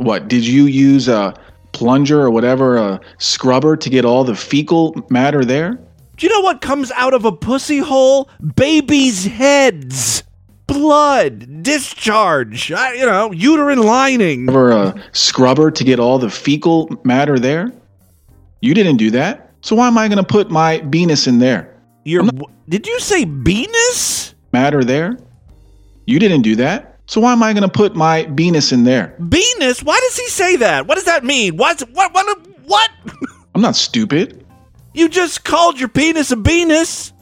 What, 0.00 0.28
did 0.28 0.46
you 0.46 0.64
use 0.64 1.08
a 1.08 1.34
plunger 1.72 2.22
or 2.22 2.30
whatever, 2.30 2.78
a 2.78 3.00
scrubber 3.18 3.76
to 3.76 3.90
get 3.90 4.06
all 4.06 4.24
the 4.24 4.34
fecal 4.34 4.94
matter 5.10 5.44
there? 5.44 5.74
Do 6.16 6.26
you 6.26 6.32
know 6.32 6.40
what 6.40 6.62
comes 6.62 6.90
out 6.92 7.12
of 7.12 7.26
a 7.26 7.32
pussy 7.32 7.80
hole? 7.80 8.30
Babies' 8.56 9.26
heads. 9.26 10.22
Blood, 10.66 11.62
discharge, 11.62 12.72
I, 12.72 12.94
you 12.94 13.04
know, 13.04 13.30
uterine 13.32 13.82
lining. 13.82 14.48
Or 14.48 14.70
a 14.70 14.94
scrubber 15.12 15.70
to 15.70 15.84
get 15.84 16.00
all 16.00 16.18
the 16.18 16.30
fecal 16.30 16.88
matter 17.04 17.38
there? 17.38 17.70
You 18.62 18.72
didn't 18.72 18.96
do 18.96 19.10
that. 19.10 19.52
So 19.60 19.76
why 19.76 19.86
am 19.86 19.98
I 19.98 20.08
going 20.08 20.16
to 20.16 20.24
put 20.24 20.50
my 20.50 20.78
penis 20.78 21.26
in 21.26 21.40
there? 21.40 21.78
Your, 22.04 22.22
did 22.70 22.86
you 22.86 23.00
say 23.00 23.26
penis? 23.26 24.34
Matter 24.50 24.82
there? 24.82 25.18
You 26.06 26.18
didn't 26.18 26.40
do 26.40 26.56
that. 26.56 26.89
So 27.10 27.20
why 27.20 27.32
am 27.32 27.42
I 27.42 27.52
going 27.52 27.64
to 27.64 27.68
put 27.68 27.96
my 27.96 28.22
penis 28.36 28.70
in 28.70 28.84
there? 28.84 29.16
Venus? 29.18 29.82
Why 29.82 29.98
does 29.98 30.16
he 30.16 30.28
say 30.28 30.54
that? 30.54 30.86
What 30.86 30.94
does 30.94 31.06
that 31.06 31.24
mean? 31.24 31.56
What's 31.56 31.82
what 31.82 32.14
what 32.14 32.46
what? 32.66 32.90
I'm 33.56 33.60
not 33.60 33.74
stupid. 33.74 34.46
You 34.94 35.08
just 35.08 35.44
called 35.44 35.80
your 35.80 35.88
penis 35.88 36.30
a 36.30 36.36
penis. 36.36 37.12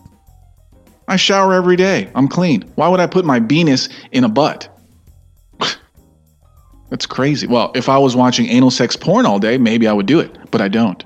I 1.09 1.16
shower 1.16 1.54
every 1.54 1.76
day. 1.76 2.11
I'm 2.14 2.28
clean. 2.28 2.71
Why 2.75 2.87
would 2.88 3.00
I 3.00 3.07
put 3.07 3.25
my 3.25 3.40
penis 3.40 3.88
in 4.12 4.25
a 4.25 4.28
butt? 4.28 4.68
That's 6.90 7.07
crazy. 7.07 7.47
Well, 7.47 7.73
if 7.75 7.88
I 7.88 7.97
was 7.97 8.14
watching 8.14 8.45
anal 8.49 8.71
sex 8.71 8.95
porn 8.95 9.25
all 9.25 9.38
day, 9.38 9.57
maybe 9.57 9.88
I 9.88 9.95
would 9.95 10.04
do 10.04 10.21
it, 10.21 10.50
but 10.50 10.61
I 10.61 10.68
don't. 10.68 11.02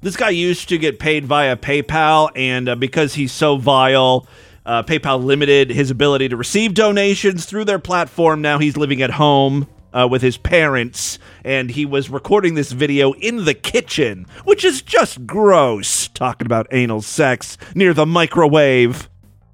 This 0.00 0.16
guy 0.16 0.30
used 0.30 0.70
to 0.70 0.78
get 0.78 0.98
paid 0.98 1.26
via 1.26 1.58
PayPal, 1.58 2.30
and 2.34 2.70
uh, 2.70 2.74
because 2.74 3.12
he's 3.12 3.32
so 3.32 3.58
vile, 3.58 4.26
uh, 4.66 4.82
PayPal 4.82 5.22
limited 5.22 5.70
his 5.70 5.90
ability 5.90 6.28
to 6.28 6.36
receive 6.36 6.74
donations 6.74 7.44
through 7.44 7.64
their 7.64 7.78
platform. 7.78 8.40
Now 8.40 8.58
he's 8.58 8.76
living 8.76 9.02
at 9.02 9.10
home 9.10 9.66
uh, 9.92 10.08
with 10.10 10.22
his 10.22 10.36
parents, 10.36 11.18
and 11.44 11.70
he 11.70 11.86
was 11.86 12.10
recording 12.10 12.54
this 12.54 12.72
video 12.72 13.12
in 13.14 13.44
the 13.44 13.54
kitchen, 13.54 14.26
which 14.44 14.64
is 14.64 14.82
just 14.82 15.26
gross. 15.26 16.08
Talking 16.08 16.46
about 16.46 16.66
anal 16.72 17.02
sex 17.02 17.56
near 17.74 17.94
the 17.94 18.06
microwave. 18.06 19.08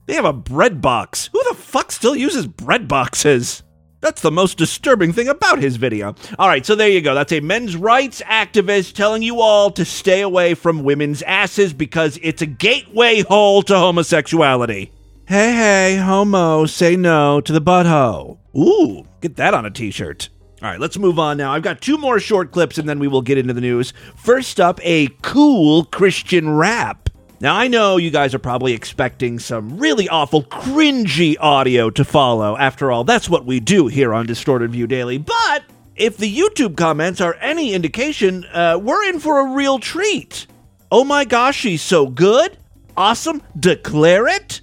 They 0.06 0.14
have 0.14 0.24
a 0.24 0.32
bread 0.32 0.80
box. 0.80 1.28
Who 1.32 1.42
the 1.48 1.54
fuck 1.54 1.92
still 1.92 2.16
uses 2.16 2.46
bread 2.46 2.88
boxes? 2.88 3.62
That's 4.00 4.22
the 4.22 4.30
most 4.30 4.56
disturbing 4.56 5.12
thing 5.12 5.28
about 5.28 5.58
his 5.58 5.76
video. 5.76 6.14
All 6.38 6.48
right, 6.48 6.64
so 6.64 6.74
there 6.74 6.88
you 6.88 7.02
go. 7.02 7.14
That's 7.14 7.32
a 7.32 7.40
men's 7.40 7.76
rights 7.76 8.22
activist 8.22 8.94
telling 8.94 9.22
you 9.22 9.40
all 9.40 9.70
to 9.72 9.84
stay 9.84 10.22
away 10.22 10.54
from 10.54 10.84
women's 10.84 11.20
asses 11.22 11.74
because 11.74 12.18
it's 12.22 12.40
a 12.40 12.46
gateway 12.46 13.20
hole 13.20 13.62
to 13.64 13.76
homosexuality. 13.76 14.90
Hey, 15.30 15.52
hey, 15.52 15.96
homo, 15.96 16.66
say 16.66 16.96
no 16.96 17.40
to 17.40 17.52
the 17.52 17.60
butthole. 17.60 18.38
Ooh, 18.58 19.06
get 19.20 19.37
that 19.37 19.54
on 19.54 19.64
a 19.64 19.70
t 19.70 19.92
shirt. 19.92 20.28
All 20.60 20.68
right, 20.68 20.80
let's 20.80 20.99
move 20.99 21.20
on 21.20 21.37
now. 21.37 21.52
I've 21.52 21.62
got 21.62 21.80
two 21.80 21.96
more 21.96 22.18
short 22.18 22.50
clips 22.50 22.78
and 22.78 22.88
then 22.88 22.99
we 22.99 23.06
will 23.06 23.22
get 23.22 23.38
into 23.38 23.54
the 23.54 23.60
news. 23.60 23.92
First 24.16 24.58
up, 24.58 24.80
a 24.82 25.06
cool 25.22 25.84
Christian 25.84 26.56
rap. 26.56 27.10
Now, 27.40 27.54
I 27.54 27.68
know 27.68 27.96
you 27.96 28.10
guys 28.10 28.34
are 28.34 28.40
probably 28.40 28.72
expecting 28.72 29.38
some 29.38 29.78
really 29.78 30.08
awful, 30.08 30.42
cringy 30.42 31.37
audio 31.38 31.90
to 31.90 32.04
follow. 32.04 32.56
After 32.56 32.90
all, 32.90 33.04
that's 33.04 33.30
what 33.30 33.46
we 33.46 33.60
do 33.60 33.87
here 33.87 34.12
on 34.12 34.26
Distorted 34.26 34.72
View 34.72 34.88
Daily. 34.88 35.18
But 35.18 35.62
if 35.94 36.16
the 36.16 36.37
YouTube 36.37 36.76
comments 36.76 37.20
are 37.20 37.37
any 37.40 37.72
indication, 37.72 38.46
uh, 38.46 38.80
we're 38.82 39.04
in 39.04 39.20
for 39.20 39.38
a 39.38 39.54
real 39.54 39.78
treat. 39.78 40.49
Oh 40.90 41.04
my 41.04 41.25
gosh, 41.25 41.56
she's 41.56 41.82
so 41.82 42.08
good. 42.08 42.58
Awesome. 42.96 43.44
Declare 43.56 44.26
it. 44.26 44.60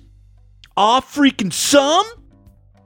Aw, 0.78 1.02
freaking 1.02 1.52
some. 1.52 2.06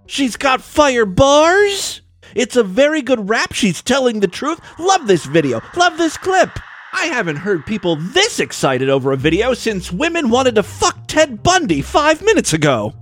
She's 0.05 0.37
got 0.37 0.61
fire 0.61 1.05
bars. 1.05 2.01
It's 2.35 2.55
a 2.55 2.63
very 2.63 3.01
good 3.01 3.27
rap. 3.27 3.51
She's 3.51 3.81
telling 3.81 4.21
the 4.21 4.29
truth. 4.29 4.61
Love 4.79 5.07
this 5.07 5.25
video. 5.25 5.61
Love 5.75 5.97
this 5.97 6.15
clip. 6.15 6.57
I 6.93 7.07
haven't 7.07 7.35
heard 7.35 7.65
people 7.65 7.97
this 7.97 8.39
excited 8.39 8.89
over 8.89 9.11
a 9.11 9.17
video 9.17 9.53
since 9.53 9.91
women 9.91 10.29
wanted 10.29 10.55
to 10.55 10.63
fuck 10.63 11.05
Ted 11.07 11.43
Bundy 11.43 11.81
five 11.81 12.21
minutes 12.21 12.53
ago. 12.53 12.93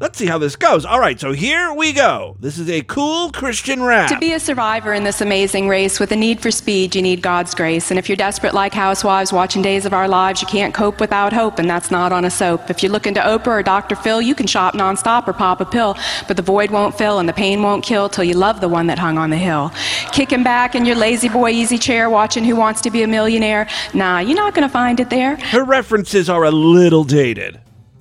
Let's 0.00 0.16
see 0.16 0.26
how 0.26 0.38
this 0.38 0.54
goes. 0.54 0.84
All 0.84 1.00
right, 1.00 1.18
so 1.18 1.32
here 1.32 1.72
we 1.72 1.92
go. 1.92 2.36
This 2.38 2.56
is 2.56 2.70
a 2.70 2.82
cool 2.82 3.32
Christian 3.32 3.82
rap. 3.82 4.08
To 4.10 4.18
be 4.18 4.32
a 4.32 4.38
survivor 4.38 4.92
in 4.92 5.02
this 5.02 5.20
amazing 5.20 5.68
race 5.68 5.98
with 5.98 6.12
a 6.12 6.16
need 6.16 6.40
for 6.40 6.52
speed, 6.52 6.94
you 6.94 7.02
need 7.02 7.20
God's 7.20 7.52
grace. 7.52 7.90
And 7.90 7.98
if 7.98 8.08
you're 8.08 8.14
desperate 8.14 8.54
like 8.54 8.72
housewives 8.72 9.32
watching 9.32 9.60
Days 9.60 9.86
of 9.86 9.92
Our 9.92 10.06
Lives, 10.06 10.40
you 10.40 10.46
can't 10.46 10.72
cope 10.72 11.00
without 11.00 11.32
hope, 11.32 11.58
and 11.58 11.68
that's 11.68 11.90
not 11.90 12.12
on 12.12 12.24
a 12.24 12.30
soap. 12.30 12.70
If 12.70 12.80
you're 12.80 12.92
looking 12.92 13.12
to 13.14 13.20
Oprah 13.20 13.48
or 13.48 13.62
Dr. 13.64 13.96
Phil, 13.96 14.22
you 14.22 14.36
can 14.36 14.46
shop 14.46 14.74
nonstop 14.74 15.26
or 15.26 15.32
pop 15.32 15.60
a 15.60 15.64
pill, 15.64 15.96
but 16.28 16.36
the 16.36 16.44
void 16.44 16.70
won't 16.70 16.96
fill 16.96 17.18
and 17.18 17.28
the 17.28 17.32
pain 17.32 17.60
won't 17.64 17.82
kill 17.82 18.08
till 18.08 18.22
you 18.22 18.34
love 18.34 18.60
the 18.60 18.68
one 18.68 18.86
that 18.86 19.00
hung 19.00 19.18
on 19.18 19.30
the 19.30 19.36
hill. 19.36 19.72
Kicking 20.12 20.44
back 20.44 20.76
in 20.76 20.84
your 20.84 20.94
La-Z-Boy 20.94 21.50
easy 21.50 21.76
chair, 21.76 22.08
watching 22.08 22.44
Who 22.44 22.54
Wants 22.54 22.80
to 22.82 22.92
Be 22.92 23.02
a 23.02 23.08
Millionaire, 23.08 23.68
nah, 23.94 24.20
you're 24.20 24.36
not 24.36 24.54
gonna 24.54 24.68
find 24.68 25.00
it 25.00 25.10
there. 25.10 25.34
Her 25.34 25.64
references 25.64 26.30
are 26.30 26.44
a 26.44 26.52
little 26.52 27.02
dated. 27.02 27.58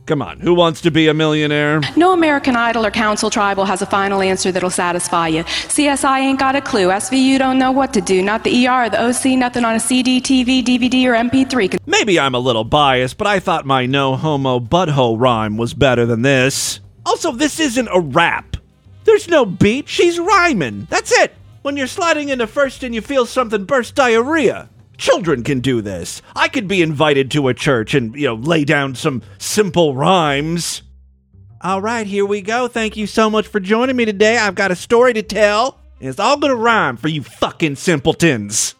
Come 0.07 0.21
on, 0.21 0.39
who 0.39 0.53
wants 0.53 0.79
to 0.81 0.89
be 0.89 1.09
a 1.09 1.13
millionaire? 1.13 1.81
No 1.97 2.13
American 2.13 2.55
Idol 2.55 2.85
or 2.85 2.91
Council 2.91 3.29
Tribal 3.29 3.65
has 3.65 3.81
a 3.81 3.85
final 3.85 4.21
answer 4.21 4.53
that'll 4.53 4.69
satisfy 4.69 5.27
you. 5.27 5.43
CSI 5.43 6.19
ain't 6.19 6.39
got 6.39 6.55
a 6.55 6.61
clue. 6.61 6.87
SVU 6.87 7.37
don't 7.37 7.59
know 7.59 7.73
what 7.73 7.93
to 7.93 7.99
do. 7.99 8.21
Not 8.21 8.45
the 8.45 8.67
ER, 8.67 8.89
the 8.89 9.03
OC, 9.03 9.37
nothing 9.37 9.65
on 9.65 9.75
a 9.75 9.81
CD, 9.81 10.21
TV, 10.21 10.63
DVD, 10.63 11.07
or 11.07 11.13
MP3. 11.13 11.77
Maybe 11.85 12.17
I'm 12.17 12.35
a 12.35 12.39
little 12.39 12.63
biased, 12.63 13.17
but 13.17 13.27
I 13.27 13.41
thought 13.41 13.65
my 13.65 13.85
no 13.85 14.15
homo 14.15 14.61
butthole 14.61 15.19
rhyme 15.19 15.57
was 15.57 15.73
better 15.73 16.05
than 16.05 16.21
this. 16.21 16.79
Also, 17.05 17.33
this 17.33 17.59
isn't 17.59 17.89
a 17.91 17.99
rap. 17.99 18.55
There's 19.03 19.27
no 19.27 19.45
beat, 19.45 19.89
she's 19.89 20.19
rhyming. 20.19 20.87
That's 20.89 21.11
it. 21.19 21.35
When 21.63 21.75
you're 21.75 21.85
sliding 21.85 22.29
into 22.29 22.47
first 22.47 22.81
and 22.81 22.95
you 22.95 23.01
feel 23.01 23.25
something 23.25 23.65
burst 23.65 23.95
diarrhea. 23.95 24.69
Children 24.97 25.43
can 25.43 25.59
do 25.59 25.81
this. 25.81 26.21
I 26.35 26.47
could 26.47 26.67
be 26.67 26.81
invited 26.81 27.31
to 27.31 27.47
a 27.47 27.53
church 27.53 27.93
and, 27.93 28.15
you 28.15 28.27
know, 28.27 28.35
lay 28.35 28.65
down 28.65 28.95
some 28.95 29.21
simple 29.37 29.95
rhymes. 29.95 30.81
All 31.61 31.81
right, 31.81 32.05
here 32.05 32.25
we 32.25 32.41
go. 32.41 32.67
Thank 32.67 32.97
you 32.97 33.07
so 33.07 33.29
much 33.29 33.47
for 33.47 33.59
joining 33.59 33.95
me 33.95 34.05
today. 34.05 34.37
I've 34.37 34.55
got 34.55 34.71
a 34.71 34.75
story 34.75 35.13
to 35.13 35.23
tell, 35.23 35.79
and 35.99 36.09
it's 36.09 36.19
all 36.19 36.37
gonna 36.37 36.55
rhyme 36.55 36.97
for 36.97 37.07
you 37.07 37.23
fucking 37.23 37.75
simpletons. 37.75 38.75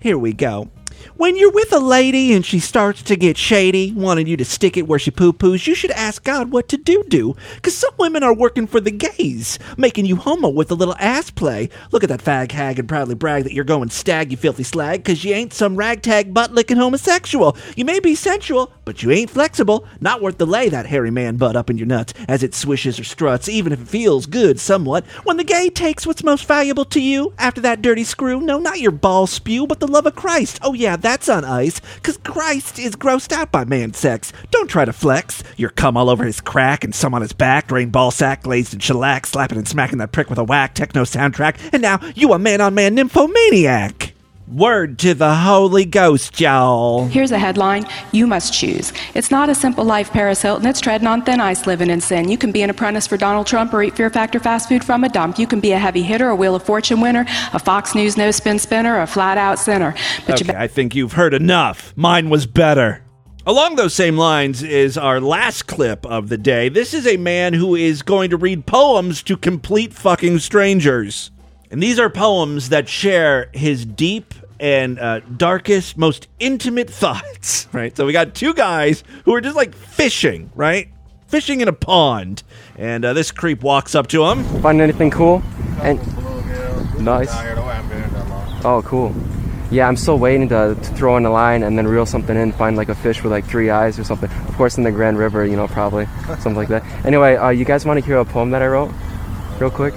Here 0.00 0.18
we 0.18 0.32
go. 0.32 0.70
When 1.16 1.36
you're 1.36 1.52
with 1.52 1.72
a 1.72 1.78
lady 1.78 2.32
and 2.32 2.44
she 2.44 2.58
starts 2.58 3.02
to 3.02 3.16
get 3.16 3.36
shady, 3.36 3.92
wanting 3.92 4.26
you 4.26 4.36
to 4.36 4.44
stick 4.44 4.76
it 4.76 4.88
where 4.88 4.98
she 4.98 5.10
poo 5.10 5.32
poos, 5.32 5.66
you 5.66 5.74
should 5.74 5.90
ask 5.92 6.24
God 6.24 6.50
what 6.50 6.68
to 6.68 6.76
do 6.76 7.04
do. 7.08 7.36
Because 7.56 7.76
some 7.76 7.94
women 7.98 8.22
are 8.22 8.34
working 8.34 8.66
for 8.66 8.80
the 8.80 8.90
gays, 8.90 9.58
making 9.76 10.06
you 10.06 10.16
homo 10.16 10.48
with 10.48 10.70
a 10.70 10.74
little 10.74 10.96
ass 10.98 11.30
play. 11.30 11.68
Look 11.90 12.02
at 12.02 12.08
that 12.08 12.22
fag 12.22 12.50
hag 12.52 12.78
and 12.78 12.88
proudly 12.88 13.14
brag 13.14 13.44
that 13.44 13.52
you're 13.52 13.64
going 13.64 13.90
stag, 13.90 14.30
you 14.30 14.36
filthy 14.36 14.62
slag, 14.62 15.04
because 15.04 15.24
you 15.24 15.34
ain't 15.34 15.52
some 15.52 15.76
ragtag 15.76 16.34
butt 16.34 16.52
licking 16.52 16.76
homosexual. 16.76 17.56
You 17.76 17.84
may 17.84 18.00
be 18.00 18.14
sensual, 18.14 18.72
but 18.84 19.02
you 19.02 19.10
ain't 19.10 19.30
flexible. 19.30 19.86
Not 20.00 20.22
worth 20.22 20.38
the 20.38 20.46
lay 20.46 20.68
that 20.68 20.86
hairy 20.86 21.10
man 21.10 21.36
butt 21.36 21.56
up 21.56 21.70
in 21.70 21.78
your 21.78 21.86
nuts 21.86 22.14
as 22.28 22.42
it 22.42 22.54
swishes 22.54 22.98
or 22.98 23.04
struts, 23.04 23.48
even 23.48 23.72
if 23.72 23.80
it 23.80 23.88
feels 23.88 24.26
good 24.26 24.58
somewhat. 24.58 25.06
When 25.24 25.36
the 25.36 25.44
gay 25.44 25.70
takes 25.70 26.06
what's 26.06 26.24
most 26.24 26.46
valuable 26.46 26.84
to 26.86 27.00
you 27.00 27.32
after 27.38 27.60
that 27.60 27.82
dirty 27.82 28.04
screw, 28.04 28.40
no, 28.40 28.58
not 28.58 28.80
your 28.80 28.90
ball 28.90 29.26
spew, 29.26 29.66
but 29.66 29.80
the 29.80 29.86
love 29.86 30.06
of 30.06 30.16
Christ. 30.16 30.58
Oh, 30.62 30.72
yeah, 30.72 30.81
that's 30.96 31.28
on 31.28 31.44
ice, 31.44 31.80
because 31.96 32.18
Christ 32.18 32.78
is 32.78 32.96
grossed 32.96 33.32
out 33.32 33.52
by 33.52 33.64
man 33.64 33.94
sex. 33.94 34.32
Don't 34.50 34.68
try 34.68 34.84
to 34.84 34.92
flex. 34.92 35.42
Your 35.56 35.70
cum 35.70 35.96
all 35.96 36.10
over 36.10 36.24
his 36.24 36.40
crack 36.40 36.84
and 36.84 36.94
some 36.94 37.14
on 37.14 37.22
his 37.22 37.32
back, 37.32 37.68
drain 37.68 37.90
ball 37.90 38.10
sack, 38.10 38.42
glazed 38.42 38.72
and 38.72 38.82
shellac, 38.82 39.26
slapping 39.26 39.58
and 39.58 39.68
smacking 39.68 39.98
that 39.98 40.12
prick 40.12 40.28
with 40.28 40.38
a 40.38 40.44
whack, 40.44 40.74
techno 40.74 41.04
soundtrack, 41.04 41.56
and 41.72 41.82
now 41.82 42.00
you 42.14 42.32
a 42.32 42.38
man 42.38 42.60
on 42.60 42.74
man 42.74 42.94
nymphomaniac. 42.94 44.11
Word 44.52 44.98
to 44.98 45.14
the 45.14 45.34
Holy 45.34 45.86
Ghost, 45.86 46.38
y'all. 46.38 47.06
Here's 47.06 47.32
a 47.32 47.38
headline 47.38 47.86
You 48.12 48.26
must 48.26 48.52
choose. 48.52 48.92
It's 49.14 49.30
not 49.30 49.48
a 49.48 49.54
simple 49.54 49.82
life, 49.82 50.10
Paris 50.10 50.42
Hilton. 50.42 50.66
It's 50.66 50.78
treading 50.78 51.06
on 51.06 51.22
thin 51.22 51.40
ice, 51.40 51.66
living 51.66 51.88
in 51.88 52.02
sin. 52.02 52.28
You 52.28 52.36
can 52.36 52.52
be 52.52 52.60
an 52.60 52.68
apprentice 52.68 53.06
for 53.06 53.16
Donald 53.16 53.46
Trump 53.46 53.72
or 53.72 53.82
eat 53.82 53.96
Fear 53.96 54.10
Factor 54.10 54.38
fast 54.38 54.68
food 54.68 54.84
from 54.84 55.04
a 55.04 55.08
dump. 55.08 55.38
You 55.38 55.46
can 55.46 55.60
be 55.60 55.72
a 55.72 55.78
heavy 55.78 56.02
hitter, 56.02 56.28
a 56.28 56.36
Wheel 56.36 56.54
of 56.54 56.62
Fortune 56.62 57.00
winner, 57.00 57.24
a 57.54 57.58
Fox 57.58 57.94
News 57.94 58.18
no 58.18 58.30
spin 58.30 58.58
spinner, 58.58 59.00
a 59.00 59.06
flat 59.06 59.38
out 59.38 59.58
sinner. 59.58 59.94
But 60.26 60.42
okay, 60.42 60.54
I 60.54 60.66
think 60.66 60.94
you've 60.94 61.14
heard 61.14 61.32
enough. 61.32 61.94
Mine 61.96 62.28
was 62.28 62.46
better. 62.46 63.02
Along 63.46 63.76
those 63.76 63.94
same 63.94 64.18
lines 64.18 64.62
is 64.62 64.98
our 64.98 65.18
last 65.18 65.66
clip 65.66 66.04
of 66.04 66.28
the 66.28 66.36
day. 66.36 66.68
This 66.68 66.92
is 66.92 67.06
a 67.06 67.16
man 67.16 67.54
who 67.54 67.74
is 67.74 68.02
going 68.02 68.28
to 68.28 68.36
read 68.36 68.66
poems 68.66 69.22
to 69.22 69.38
complete 69.38 69.94
fucking 69.94 70.40
strangers. 70.40 71.30
And 71.72 71.82
these 71.82 71.98
are 71.98 72.10
poems 72.10 72.68
that 72.68 72.86
share 72.86 73.48
his 73.54 73.86
deep 73.86 74.34
and 74.62 75.00
uh, 75.00 75.18
darkest, 75.36 75.98
most 75.98 76.28
intimate 76.38 76.88
thoughts, 76.88 77.66
right? 77.72 77.94
So 77.96 78.06
we 78.06 78.12
got 78.12 78.32
two 78.34 78.54
guys 78.54 79.02
who 79.24 79.34
are 79.34 79.40
just 79.40 79.56
like 79.56 79.74
fishing, 79.74 80.52
right? 80.54 80.88
Fishing 81.26 81.60
in 81.60 81.68
a 81.68 81.72
pond. 81.72 82.44
And 82.76 83.04
uh, 83.04 83.12
this 83.12 83.32
creep 83.32 83.62
walks 83.62 83.94
up 83.96 84.06
to 84.08 84.24
him. 84.24 84.44
Find 84.62 84.80
anything 84.80 85.10
cool? 85.10 85.42
And 85.82 85.98
nice. 87.04 87.30
Oh, 88.64 88.82
cool. 88.86 89.12
Yeah, 89.72 89.88
I'm 89.88 89.96
still 89.96 90.18
waiting 90.18 90.48
to, 90.50 90.76
to 90.80 90.94
throw 90.94 91.16
in 91.16 91.26
a 91.26 91.30
line 91.30 91.64
and 91.64 91.76
then 91.76 91.88
reel 91.88 92.06
something 92.06 92.36
in, 92.36 92.52
find 92.52 92.76
like 92.76 92.88
a 92.88 92.94
fish 92.94 93.22
with 93.22 93.32
like 93.32 93.44
three 93.44 93.70
eyes 93.70 93.98
or 93.98 94.04
something. 94.04 94.30
Of 94.30 94.54
course, 94.54 94.76
in 94.76 94.84
the 94.84 94.92
Grand 94.92 95.18
River, 95.18 95.44
you 95.44 95.56
know, 95.56 95.66
probably 95.66 96.06
something 96.26 96.54
like 96.54 96.68
that. 96.68 96.84
Anyway, 97.04 97.34
uh, 97.34 97.48
you 97.48 97.64
guys 97.64 97.84
want 97.84 97.98
to 97.98 98.06
hear 98.06 98.18
a 98.18 98.24
poem 98.24 98.50
that 98.50 98.62
I 98.62 98.68
wrote, 98.68 98.92
real 99.58 99.70
quick? 99.70 99.94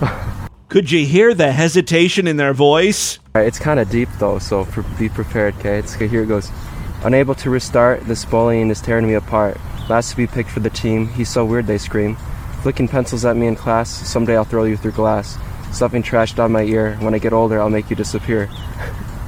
Could 0.68 0.90
you 0.90 1.04
hear 1.04 1.34
the 1.34 1.50
hesitation 1.50 2.26
in 2.26 2.36
their 2.36 2.54
voice? 2.54 3.18
Uh, 3.38 3.42
it's 3.42 3.58
kind 3.58 3.78
of 3.78 3.88
deep 3.88 4.08
though, 4.18 4.38
so 4.40 4.66
be 4.98 5.08
prepared, 5.08 5.54
okay? 5.58 5.78
It's 5.78 5.94
Here 5.94 6.24
it 6.24 6.26
goes. 6.26 6.50
Unable 7.04 7.36
to 7.36 7.50
restart, 7.50 8.00
this 8.06 8.24
bullying 8.24 8.68
is 8.70 8.80
tearing 8.80 9.06
me 9.06 9.14
apart. 9.14 9.56
Last 9.88 10.10
to 10.10 10.16
be 10.16 10.26
picked 10.26 10.50
for 10.50 10.58
the 10.58 10.70
team, 10.70 11.06
he's 11.08 11.28
so 11.28 11.44
weird, 11.44 11.68
they 11.68 11.78
scream. 11.78 12.16
Flicking 12.62 12.88
pencils 12.88 13.24
at 13.24 13.36
me 13.36 13.46
in 13.46 13.54
class, 13.54 13.88
someday 13.88 14.36
I'll 14.36 14.44
throw 14.44 14.64
you 14.64 14.76
through 14.76 14.92
glass. 14.92 15.38
Stuffing 15.72 16.02
trash 16.02 16.32
down 16.32 16.50
my 16.50 16.62
ear, 16.62 16.96
when 16.96 17.14
I 17.14 17.18
get 17.18 17.32
older, 17.32 17.60
I'll 17.60 17.70
make 17.70 17.90
you 17.90 17.96
disappear. 17.96 18.50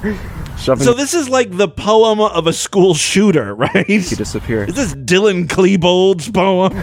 Shoving 0.58 0.84
so 0.84 0.92
this 0.92 1.14
is 1.14 1.28
like 1.28 1.56
the 1.56 1.68
poem 1.68 2.20
of 2.20 2.48
a 2.48 2.52
school 2.52 2.94
shooter, 2.94 3.54
right? 3.66 3.88
You 3.88 4.00
disappear. 4.00 4.64
Is 4.64 4.74
this 4.74 4.94
Dylan 4.94 5.46
Klebold's 5.46 6.28
poem? 6.28 6.74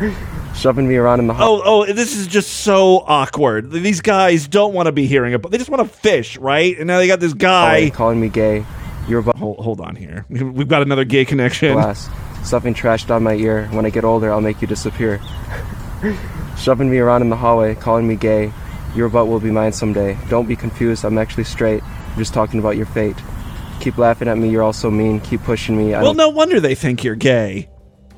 shoving 0.54 0.88
me 0.88 0.96
around 0.96 1.20
in 1.20 1.26
the 1.26 1.34
Oh, 1.34 1.62
oh, 1.64 1.92
this 1.92 2.16
is 2.16 2.26
just 2.26 2.50
so 2.50 2.98
awkward. 3.06 3.70
These 3.70 4.00
guys 4.00 4.48
don't 4.48 4.74
want 4.74 4.86
to 4.86 4.92
be 4.92 5.06
hearing 5.06 5.32
it, 5.32 5.42
but 5.42 5.50
they 5.50 5.58
just 5.58 5.70
want 5.70 5.88
to 5.88 5.98
fish, 5.98 6.36
right? 6.38 6.76
And 6.78 6.86
now 6.86 6.98
they 6.98 7.06
got 7.06 7.20
this 7.20 7.34
guy 7.34 7.90
calling 7.90 8.20
me 8.20 8.28
gay. 8.28 8.64
You're 9.08 9.20
about 9.20 9.36
hold, 9.36 9.58
hold 9.58 9.80
on 9.80 9.96
here. 9.96 10.24
We've 10.28 10.68
got 10.68 10.82
another 10.82 11.04
gay 11.04 11.24
connection. 11.24 11.72
Glass, 11.72 12.08
stuffing 12.44 12.74
trash 12.74 13.04
down 13.04 13.22
my 13.22 13.34
ear. 13.34 13.66
When 13.68 13.84
I 13.84 13.90
get 13.90 14.04
older, 14.04 14.30
I'll 14.32 14.40
make 14.40 14.60
you 14.60 14.68
disappear. 14.68 15.20
shoving 16.56 16.90
me 16.90 16.98
around 16.98 17.22
in 17.22 17.30
the 17.30 17.36
hallway, 17.36 17.74
calling 17.74 18.06
me 18.06 18.16
gay. 18.16 18.52
Your 18.94 19.08
butt 19.08 19.26
will 19.26 19.40
be 19.40 19.50
mine 19.50 19.72
someday. 19.72 20.18
Don't 20.28 20.46
be 20.46 20.54
confused. 20.54 21.04
I'm 21.04 21.18
actually 21.18 21.44
straight. 21.44 21.82
I'm 21.82 22.18
just 22.18 22.34
talking 22.34 22.60
about 22.60 22.76
your 22.76 22.86
fate. 22.86 23.16
Keep 23.80 23.98
laughing 23.98 24.28
at 24.28 24.38
me. 24.38 24.50
You're 24.50 24.62
all 24.62 24.72
so 24.72 24.90
mean. 24.90 25.18
Keep 25.20 25.42
pushing 25.42 25.76
me. 25.76 25.94
I 25.94 26.02
well, 26.02 26.14
no 26.14 26.28
wonder 26.28 26.60
they 26.60 26.74
think 26.74 27.02
you're 27.02 27.16
gay 27.16 27.68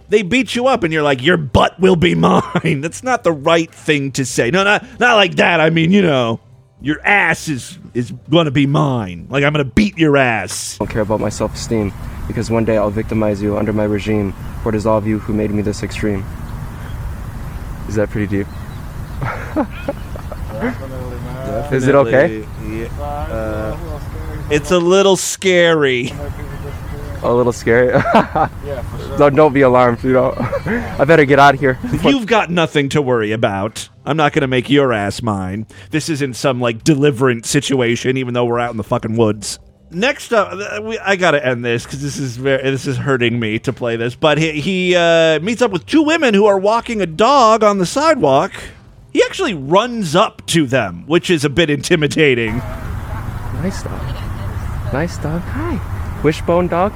they 0.09 0.23
beat 0.23 0.55
you 0.55 0.67
up 0.67 0.85
and 0.85 0.93
you're 0.93 1.03
like 1.03 1.23
your 1.23 1.37
butt 1.37 1.79
will 1.81 1.97
be 1.97 2.15
mine. 2.15 2.81
That's 2.81 3.03
not 3.03 3.25
the 3.25 3.33
right 3.33 3.73
thing 3.73 4.13
to 4.13 4.25
say. 4.25 4.51
No 4.51 4.65
not 4.65 5.01
not 5.01 5.17
like 5.17 5.37
that. 5.37 5.61
I 5.61 5.71
mean 5.71 5.91
you 5.93 6.03
know 6.03 6.41
your 6.81 7.05
ass 7.07 7.49
is 7.49 7.79
is 7.95 8.13
going 8.31 8.45
to 8.47 8.51
be 8.51 8.67
mine. 8.67 9.27
Like 9.31 9.45
i'm 9.45 9.53
going 9.53 9.65
to 9.65 9.73
beat 9.73 9.97
your 9.99 10.17
ass. 10.17 10.77
I 10.77 10.85
don't 10.85 10.93
care 10.93 11.03
about 11.03 11.21
my 11.21 11.29
self-esteem 11.29 11.93
because 12.27 12.51
one 12.51 12.65
day 12.65 12.77
i'll 12.77 12.91
victimize 12.91 13.43
you 13.43 13.57
under 13.57 13.73
my 13.73 13.85
regime 13.85 14.33
for 14.63 14.71
it 14.71 14.75
is 14.75 14.87
all 14.87 14.99
of 14.99 15.07
you 15.07 15.19
who 15.19 15.33
made 15.33 15.51
me 15.51 15.63
this 15.63 15.83
extreme. 15.83 16.25
Is 17.89 17.95
that 17.97 18.11
pretty 18.11 18.27
deep? 18.27 18.47
Is 21.73 21.87
it 21.87 21.95
okay? 21.95 22.41
Yeah. 22.69 22.87
uh, 23.01 24.01
it's 24.51 24.71
a 24.71 24.79
little 24.79 25.17
scary 25.17 26.13
a 27.25 27.35
little 27.35 27.53
scary. 27.53 27.89
yeah, 28.15 28.83
for 28.83 28.99
sure. 28.99 29.19
Don't, 29.19 29.35
don't 29.35 29.53
be 29.53 29.63
alarmed. 29.63 30.03
You 30.05 30.13
know, 30.13 30.35
I 30.39 31.05
better 31.05 31.25
get 31.25 31.39
out 31.39 31.55
of 31.55 31.61
here. 31.61 31.79
You've 32.05 32.27
got 32.27 32.51
nothing 32.51 32.89
to 32.91 33.03
worry 33.03 33.33
about. 33.33 33.89
I'm 34.05 34.17
not 34.17 34.33
going 34.33 34.43
to 34.43 34.49
make 34.49 34.69
your 34.69 34.93
ass 34.93 35.23
mine. 35.23 35.67
This 35.91 36.09
isn't 36.09 36.35
some 36.35 36.61
like 36.61 36.85
deliverance 36.85 37.49
situation, 37.49 38.17
even 38.17 38.35
though 38.35 38.45
we're 38.45 38.61
out 38.61 38.71
in 38.71 38.77
the 38.77 38.85
fucking 38.85 39.17
woods. 39.17 39.59
Next 39.91 40.33
up, 40.33 40.49
uh, 40.53 40.83
we, 40.83 40.99
I 40.99 41.17
got 41.17 41.33
to 41.33 41.47
end 41.47 41.65
this 41.65 41.85
because 41.85 42.03
this 42.03 42.19
is 42.19 42.37
very, 42.37 42.63
this 42.63 42.87
is 42.87 42.97
hurting 42.97 43.39
me 43.39 43.59
to 43.61 43.73
play 43.73 43.97
this. 43.97 44.15
But 44.15 44.39
he, 44.39 44.61
he 44.61 44.97
uh, 44.97 45.39
meets 45.41 45.63
up 45.63 45.71
with 45.71 45.87
two 45.87 46.03
women 46.03 46.35
who 46.35 46.47
are 46.47 46.59
walking 46.59 47.01
a 47.01 47.07
dog 47.07 47.63
on 47.63 47.79
the 47.79 47.87
sidewalk. 47.87 48.53
He 49.13 49.23
actually 49.23 49.55
runs 49.55 50.17
up 50.17 50.45
to 50.47 50.67
them, 50.67 51.07
which 51.07 51.31
is 51.31 51.45
a 51.45 51.51
bit 51.51 51.71
intimidating. 51.71 52.57
Nice 52.57 53.83
dog. 53.85 54.01
Nice 54.93 55.17
dog. 55.19 55.41
Hi. 55.43 56.21
Wishbone 56.25 56.67
dog. 56.67 56.93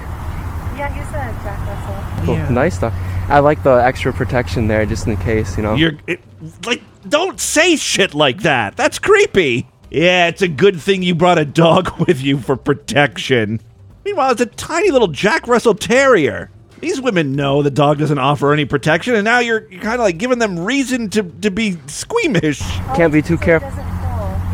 Yeah, 0.78 0.94
he's 0.94 1.08
a 1.08 1.42
Jack 1.42 1.66
Russell. 1.66 2.24
Cool. 2.24 2.34
Yeah. 2.34 2.48
Nice 2.50 2.76
stuff. 2.76 2.94
I 3.28 3.40
like 3.40 3.62
the 3.64 3.74
extra 3.74 4.12
protection 4.12 4.68
there, 4.68 4.86
just 4.86 5.06
in 5.06 5.16
case, 5.16 5.56
you 5.56 5.62
know. 5.62 5.74
You're 5.74 5.94
it, 6.06 6.20
like, 6.64 6.82
don't 7.08 7.40
say 7.40 7.76
shit 7.76 8.14
like 8.14 8.42
that. 8.42 8.76
That's 8.76 8.98
creepy. 8.98 9.68
Yeah, 9.90 10.28
it's 10.28 10.42
a 10.42 10.48
good 10.48 10.80
thing 10.80 11.02
you 11.02 11.14
brought 11.14 11.38
a 11.38 11.44
dog 11.44 11.98
with 12.06 12.22
you 12.22 12.38
for 12.38 12.56
protection. 12.56 13.60
Meanwhile, 14.04 14.32
it's 14.32 14.40
a 14.40 14.46
tiny 14.46 14.90
little 14.90 15.08
Jack 15.08 15.48
Russell 15.48 15.74
Terrier. 15.74 16.50
These 16.80 17.00
women 17.00 17.32
know 17.32 17.62
the 17.62 17.72
dog 17.72 17.98
doesn't 17.98 18.18
offer 18.18 18.52
any 18.52 18.64
protection, 18.64 19.16
and 19.16 19.24
now 19.24 19.40
you're, 19.40 19.68
you're 19.70 19.82
kind 19.82 19.96
of 19.96 20.00
like 20.00 20.16
giving 20.16 20.38
them 20.38 20.60
reason 20.60 21.10
to, 21.10 21.24
to 21.24 21.50
be 21.50 21.76
squeamish. 21.88 22.60
Oh, 22.62 22.92
Can't 22.94 23.12
be 23.12 23.20
too 23.20 23.36
careful. 23.36 23.68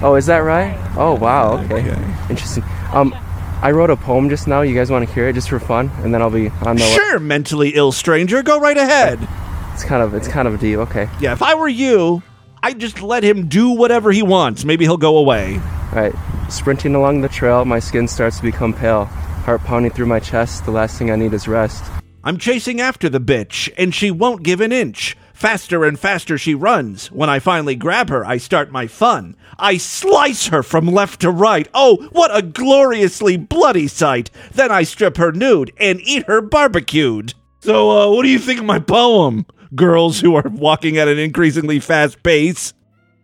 Oh, 0.03 0.15
is 0.17 0.27
that 0.27 0.39
right? 0.39 0.75
Oh, 0.97 1.15
wow. 1.15 1.59
Okay. 1.65 1.91
okay. 1.91 2.15
Interesting. 2.31 2.65
Um, 2.93 3.15
I 3.63 3.71
wrote 3.71 3.91
a 3.91 3.97
poem 3.97 4.29
just 4.29 4.47
now. 4.47 4.63
You 4.63 4.75
guys 4.75 4.91
want 4.91 5.09
to 5.09 5.15
hear 5.15 5.29
it 5.29 5.35
just 5.35 5.49
for 5.49 5.59
fun, 5.59 5.91
and 6.03 6.13
then 6.13 6.21
I'll 6.23 6.31
be 6.31 6.49
on 6.49 6.77
the. 6.77 6.83
Sure, 6.83 7.19
mentally 7.19 7.71
ill 7.71 7.93
stranger, 7.93 8.43
go 8.43 8.59
right 8.61 8.77
ahead. 8.77 9.27
It's 9.73 9.85
kind 9.85 10.03
of 10.03 10.15
it's 10.15 10.29
kind 10.29 10.47
of 10.47 10.61
deep. 10.61 10.79
Okay. 10.79 11.09
Yeah, 11.21 11.33
if 11.33 11.43
I 11.43 11.55
were 11.55 11.69
you, 11.69 12.23
I'd 12.63 12.79
just 12.79 13.03
let 13.03 13.25
him 13.25 13.49
do 13.49 13.71
whatever 13.71 14.13
he 14.13 14.23
wants. 14.23 14.65
Maybe 14.65 14.85
he'll 14.85 14.97
go 14.97 15.17
away. 15.19 15.55
All 15.55 15.99
right. 16.01 16.15
Sprinting 16.51 16.95
along 16.95 17.23
the 17.23 17.29
trail, 17.29 17.65
my 17.65 17.79
skin 17.79 18.07
starts 18.07 18.37
to 18.37 18.43
become 18.43 18.73
pale. 18.73 19.05
Heart 19.05 19.63
pounding 19.65 19.93
through 19.93 20.07
my 20.07 20.21
chest. 20.21 20.65
The 20.65 20.71
last 20.71 20.99
thing 20.99 21.11
I 21.11 21.17
need 21.17 21.33
is 21.35 21.49
rest. 21.49 21.85
I'm 22.23 22.39
chasing 22.39 22.81
after 22.81 23.09
the 23.09 23.21
bitch, 23.21 23.73
and 23.77 23.95
she 23.95 24.11
won't 24.11 24.43
give 24.43 24.61
an 24.61 24.73
inch. 24.73 25.17
Faster 25.35 25.85
and 25.85 25.99
faster 25.99 26.39
she 26.39 26.55
runs. 26.55 27.11
When 27.11 27.29
I 27.29 27.41
finally 27.41 27.75
grab 27.75 28.09
her, 28.09 28.25
I 28.25 28.39
start 28.39 28.71
my 28.71 28.87
fun. 28.87 29.37
I 29.59 29.77
slice 29.77 30.47
her 30.47 30.63
from 30.63 30.87
left 30.87 31.21
to 31.21 31.31
right. 31.31 31.69
Oh, 31.75 32.09
what 32.13 32.35
a 32.35 32.41
gloriously 32.41 33.37
bloody 33.37 33.89
sight. 33.89 34.31
Then 34.53 34.71
I 34.71 34.85
strip 34.85 35.17
her 35.17 35.33
nude 35.33 35.73
and 35.77 36.01
eat 36.03 36.27
her 36.29 36.41
barbecued. 36.41 37.35
So, 37.61 37.91
uh, 37.91 38.15
what 38.15 38.23
do 38.23 38.29
you 38.29 38.39
think 38.39 38.61
of 38.61 38.65
my 38.65 38.79
poem? 38.79 39.45
Girls 39.75 40.21
who 40.21 40.37
are 40.37 40.49
walking 40.49 40.99
at 40.99 41.09
an 41.09 41.19
increasingly 41.19 41.81
fast 41.81 42.23
pace. 42.23 42.73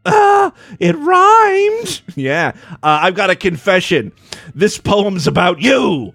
Ah, 0.05 0.53
it 0.79 0.97
rhymed. 0.97 2.03
Yeah, 2.17 2.53
uh, 2.83 3.01
I've 3.03 3.15
got 3.15 3.31
a 3.31 3.37
confession. 3.37 4.13
This 4.55 4.79
poem's 4.79 5.27
about 5.29 5.61
you. 5.61 6.13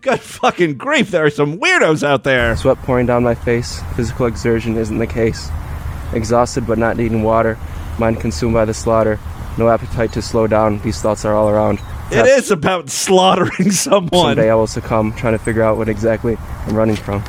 God 0.00 0.20
fucking 0.20 0.76
grief, 0.76 1.10
there 1.10 1.24
are 1.24 1.30
some 1.30 1.58
weirdos 1.58 2.02
out 2.06 2.22
there. 2.22 2.54
Sweat 2.56 2.76
pouring 2.78 3.06
down 3.06 3.24
my 3.24 3.34
face. 3.34 3.80
Physical 3.96 4.26
exertion 4.26 4.76
isn't 4.76 4.98
the 4.98 5.06
case. 5.06 5.48
Exhausted 6.12 6.66
but 6.66 6.78
not 6.78 6.96
needing 6.96 7.22
water. 7.22 7.58
Mind 7.98 8.20
consumed 8.20 8.54
by 8.54 8.64
the 8.64 8.74
slaughter. 8.74 9.18
No 9.56 9.68
appetite 9.68 10.12
to 10.12 10.22
slow 10.22 10.46
down. 10.46 10.78
These 10.80 11.00
thoughts 11.00 11.24
are 11.24 11.34
all 11.34 11.48
around. 11.48 11.80
It 12.12 12.26
is 12.26 12.50
about 12.50 12.90
slaughtering 12.90 13.70
someone. 13.70 14.10
Someday 14.36 14.50
I 14.50 14.54
will 14.54 14.66
succumb, 14.66 15.12
trying 15.14 15.32
to 15.36 15.38
figure 15.38 15.62
out 15.62 15.78
what 15.78 15.88
exactly 15.88 16.36
I'm 16.66 16.76
running 16.76 16.96
from. 16.96 17.22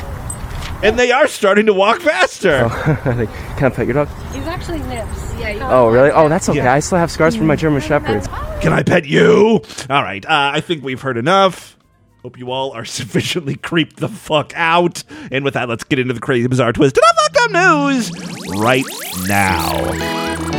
And 0.83 0.97
they 0.97 1.11
are 1.11 1.27
starting 1.27 1.65
to 1.65 1.73
walk 1.73 2.01
faster. 2.01 2.65
Oh, 2.65 2.69
can 3.57 3.71
I 3.71 3.75
pet 3.75 3.85
your 3.85 3.93
dog? 3.95 4.09
He's 4.33 4.45
actually 4.45 4.79
nips. 4.83 5.33
Yeah. 5.37 5.67
Oh, 5.69 5.89
really? 5.89 6.11
Oh, 6.11 6.29
that's 6.29 6.47
okay. 6.47 6.59
Yeah. 6.59 6.73
I 6.73 6.79
still 6.79 6.97
have 6.97 7.11
scars 7.11 7.35
from 7.35 7.47
my 7.47 7.55
German 7.55 7.81
Shepherds. 7.81 8.27
Can 8.61 8.71
I 8.71 8.83
pet 8.83 9.05
you? 9.05 9.61
All 9.89 10.03
right. 10.03 10.23
Uh, 10.25 10.51
I 10.53 10.61
think 10.61 10.83
we've 10.83 11.01
heard 11.01 11.17
enough. 11.17 11.77
Hope 12.21 12.37
you 12.37 12.51
all 12.51 12.71
are 12.71 12.85
sufficiently 12.99 13.55
creeped 13.55 13.97
the 13.97 14.09
fuck 14.09 14.53
out. 14.55 15.03
And 15.31 15.43
with 15.45 15.53
that, 15.53 15.69
let's 15.69 15.83
get 15.83 15.99
into 15.99 16.13
the 16.13 16.19
crazy, 16.19 16.47
bizarre 16.47 16.73
twist 16.73 16.97
fuck 16.97 17.51
news 17.51 18.11
right 18.59 18.85
now. 19.27 20.58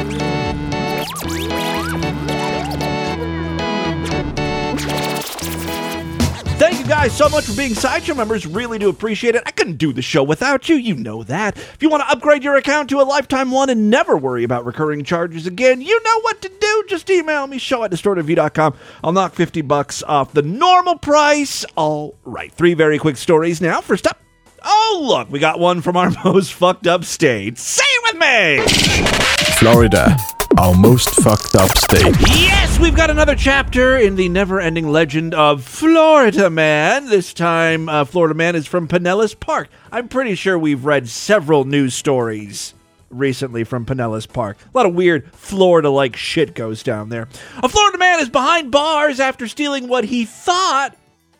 Guys 6.91 7.17
so 7.17 7.29
much 7.29 7.45
for 7.45 7.57
being 7.57 7.73
Sideshow 7.73 8.15
members. 8.15 8.49
Really 8.49 8.77
do 8.77 8.89
appreciate 8.89 9.37
it. 9.37 9.45
I 9.47 9.53
couldn't 9.53 9.77
do 9.77 9.93
the 9.93 10.03
show 10.03 10.25
without 10.25 10.69
you. 10.69 10.75
You 10.75 10.97
know 10.97 11.23
that. 11.23 11.57
If 11.57 11.79
you 11.81 11.89
want 11.89 12.03
to 12.03 12.11
upgrade 12.11 12.43
your 12.43 12.57
account 12.57 12.89
to 12.89 13.01
a 13.01 13.03
lifetime 13.03 13.53
one 13.53 13.71
and 13.71 13.91
never 13.91 14.17
worry 14.17 14.43
about 14.43 14.65
recurring 14.65 15.05
charges 15.05 15.47
again, 15.47 15.81
you 15.81 16.03
know 16.03 16.21
what 16.23 16.43
to 16.43 16.49
do. 16.49 16.85
Just 16.89 17.09
email 17.09 17.47
me, 17.47 17.59
show 17.59 17.85
at 17.85 17.93
distortedview.com. 17.93 18.75
I'll 19.05 19.13
knock 19.13 19.35
50 19.35 19.61
bucks 19.63 20.03
off 20.03 20.33
the 20.33 20.43
normal 20.43 20.99
price. 20.99 21.65
All 21.77 22.19
right. 22.25 22.51
Three 22.51 22.75
very 22.75 22.99
quick 22.99 23.17
stories 23.17 23.61
now. 23.61 23.81
First 23.81 24.09
up. 24.09 24.19
Oh, 24.65 25.05
look, 25.07 25.31
we 25.31 25.39
got 25.39 25.61
one 25.61 25.83
from 25.83 25.97
our 25.97 26.11
most 26.25 26.55
fucked 26.55 26.89
up 26.89 27.05
state. 27.05 27.57
Say 27.57 27.85
it 27.87 28.15
with 28.15 28.21
me! 28.21 29.55
Florida, 29.59 30.17
our 30.59 30.75
most 30.75 31.09
fucked 31.17 31.55
up 31.55 31.77
state. 31.79 32.15
Yes, 32.21 32.79
we've 32.79 32.97
got 32.97 33.11
another 33.11 33.35
chapter 33.35 33.97
in 33.97 34.17
the 34.17 34.29
never 34.29 34.61
ending 34.61 34.91
legend 34.91 35.35
of 35.35 35.65
Florida 35.65 36.51
Man. 36.51 37.07
This 37.07 37.33
time, 37.33 37.89
uh, 37.89 38.05
Florida 38.05 38.35
Man 38.35 38.57
is 38.57 38.67
from 38.67 38.89
Pinellas 38.89 39.39
Park. 39.39 39.69
I'm 39.93 40.09
pretty 40.09 40.35
sure 40.35 40.59
we've 40.59 40.85
read 40.85 41.09
several 41.09 41.65
news 41.65 41.95
stories 41.95 42.75
recently 43.11 43.65
from 43.65 43.87
Pinellas 43.87 44.31
Park. 44.31 44.59
A 44.63 44.77
lot 44.77 44.87
of 44.87 44.95
weird 44.95 45.33
Florida 45.35 45.91
like 45.91 46.17
shit 46.17 46.55
goes 46.55 46.83
down 46.83 47.09
there. 47.09 47.29
A 47.63 47.69
Florida 47.69 47.99
man 47.99 48.21
is 48.21 48.29
behind 48.29 48.71
bars 48.71 49.21
after 49.21 49.49
stealing 49.49 49.89
what 49.89 50.05
he 50.05 50.25
thought 50.25 50.97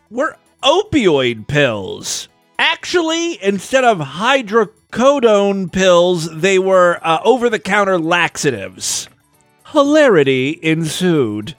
were 0.09 0.37
opioid 0.63 1.47
pills. 1.47 2.27
Actually, 2.59 3.41
instead 3.43 3.83
of 3.83 3.99
hydrocodone 4.91 5.71
pills, 5.71 6.29
they 6.41 6.59
were 6.59 6.99
uh, 7.01 7.19
over 7.23 7.49
the 7.49 7.59
counter 7.59 7.97
laxatives. 7.97 9.07
Hilarity 9.67 10.59
ensued. 10.61 11.55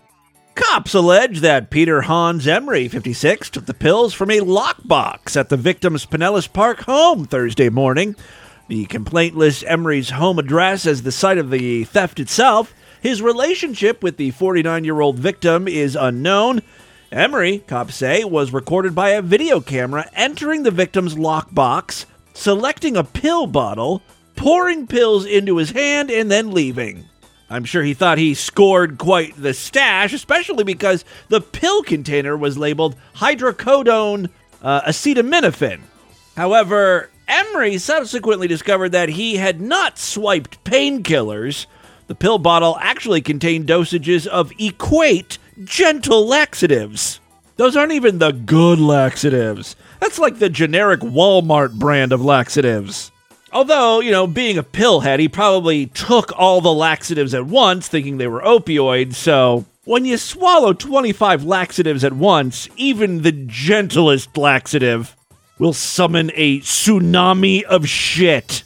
Cops 0.55 0.93
allege 0.93 1.41
that 1.41 1.71
Peter 1.71 2.03
Hans 2.03 2.47
Emery, 2.47 2.89
56, 2.89 3.49
took 3.49 3.67
the 3.67 3.73
pills 3.73 4.13
from 4.13 4.31
a 4.31 4.41
lockbox 4.41 5.35
at 5.35 5.49
the 5.49 5.57
victim's 5.57 6.05
Pinellas 6.05 6.51
Park 6.53 6.81
home 6.83 7.25
Thursday 7.25 7.71
morning. 7.71 8.15
The 8.69 8.85
complaint 8.87 9.35
lists 9.35 9.65
Emery's 9.67 10.11
home 10.11 10.39
address 10.39 10.85
as 10.87 11.03
the 11.03 11.13
site 11.13 11.39
of 11.39 11.51
the 11.51 11.85
theft 11.85 12.21
itself. 12.21 12.75
His 13.01 13.23
relationship 13.23 14.03
with 14.03 14.19
the 14.19 14.31
49 14.31 14.85
year 14.85 15.01
old 15.01 15.19
victim 15.19 15.67
is 15.67 15.97
unknown. 15.97 16.61
Emery, 17.11 17.59
cops 17.67 17.95
say, 17.95 18.25
was 18.25 18.53
recorded 18.53 18.95
by 18.95 19.11
a 19.11 19.23
video 19.23 19.61
camera 19.61 20.09
entering 20.15 20.63
the 20.63 20.71
victim's 20.71 21.15
lockbox, 21.15 22.07
selecting 22.35 22.97
a 22.97 23.05
pill 23.05 23.47
bottle, 23.47 24.03
pouring 24.37 24.87
pills 24.87 25.25
into 25.27 25.57
his 25.57 25.71
hand, 25.71 26.11
and 26.11 26.31
then 26.31 26.53
leaving. 26.53 27.09
I'm 27.51 27.65
sure 27.65 27.83
he 27.83 27.93
thought 27.93 28.17
he 28.17 28.33
scored 28.35 28.97
quite 28.97 29.35
the 29.37 29.53
stash, 29.53 30.15
especially 30.15 30.65
because 30.65 31.05
the 31.29 31.43
pill 31.43 31.83
container 31.83 32.37
was 32.37 32.57
labeled 32.57 32.97
hydrocodone 33.17 34.31
uh, 34.63 34.81
acetaminophen. 34.83 35.81
However, 36.35 37.11
Emery 37.29 37.79
subsequently 37.79 38.49
discovered 38.49 38.91
that 38.91 39.11
he 39.11 39.37
had 39.37 39.61
not 39.61 39.99
swiped 39.99 40.65
painkillers. 40.65 41.67
The 42.07 42.15
pill 42.15 42.39
bottle 42.39 42.79
actually 42.81 43.21
contained 43.21 43.69
dosages 43.69 44.27
of 44.27 44.51
Equate 44.59 45.39
gentle 45.63 46.27
laxatives. 46.27 47.21
Those 47.57 47.77
aren't 47.77 47.93
even 47.93 48.19
the 48.19 48.33
good 48.33 48.81
laxatives. 48.81 49.77
That's 50.03 50.19
like 50.19 50.41
the 50.41 50.51
generic 50.51 50.99
Walmart 50.99 51.75
brand 51.75 52.11
of 52.11 52.25
laxatives. 52.25 53.13
Although, 53.53 54.01
you 54.01 54.11
know, 54.11 54.27
being 54.27 54.59
a 54.59 54.65
pillhead, 54.65 55.21
he 55.21 55.29
probably 55.29 55.87
took 55.87 56.37
all 56.37 56.61
the 56.61 56.73
laxatives 56.73 57.35
at 57.35 57.47
once, 57.47 57.87
thinking 57.87 58.19
they 58.19 58.27
were 58.27 58.41
opioids, 58.41 59.15
so 59.15 59.65
when 59.85 60.05
you 60.05 60.17
swallow 60.17 60.73
25 60.73 61.45
laxatives 61.45 62.03
at 62.03 62.15
once, 62.15 62.69
even 62.77 63.23
the 63.23 63.31
gentlest 63.31 64.37
laxative 64.37 65.15
will 65.61 65.73
summon 65.73 66.33
a 66.35 66.59
tsunami 66.59 67.63
of 67.63 67.89
shit. 67.89 68.65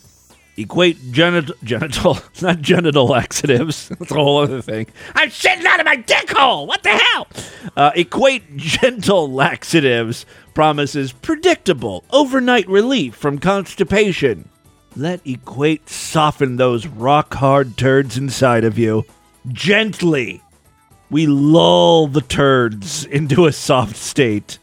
Equate 0.56 0.96
genit- 1.12 1.52
genital, 1.62 2.18
not 2.42 2.62
genital 2.62 3.06
laxatives. 3.06 3.88
That's 3.98 4.10
a 4.10 4.14
whole 4.14 4.38
other 4.38 4.62
thing. 4.62 4.86
I'm 5.14 5.28
shitting 5.28 5.64
out 5.64 5.80
of 5.80 5.84
my 5.86 5.96
dick 5.96 6.30
hole. 6.30 6.66
What 6.66 6.82
the 6.82 6.90
hell? 6.90 7.28
Uh, 7.76 7.90
equate 7.94 8.56
gentle 8.56 9.30
laxatives 9.30 10.24
promises 10.54 11.12
predictable 11.12 12.04
overnight 12.10 12.66
relief 12.68 13.14
from 13.14 13.38
constipation. 13.38 14.48
Let 14.96 15.20
Equate 15.26 15.90
soften 15.90 16.56
those 16.56 16.86
rock 16.86 17.34
hard 17.34 17.76
turds 17.76 18.16
inside 18.16 18.64
of 18.64 18.78
you. 18.78 19.04
Gently. 19.48 20.42
We 21.10 21.26
lull 21.26 22.06
the 22.06 22.22
turds 22.22 23.04
into 23.04 23.44
a 23.44 23.52
soft 23.52 23.96
state. 23.96 24.58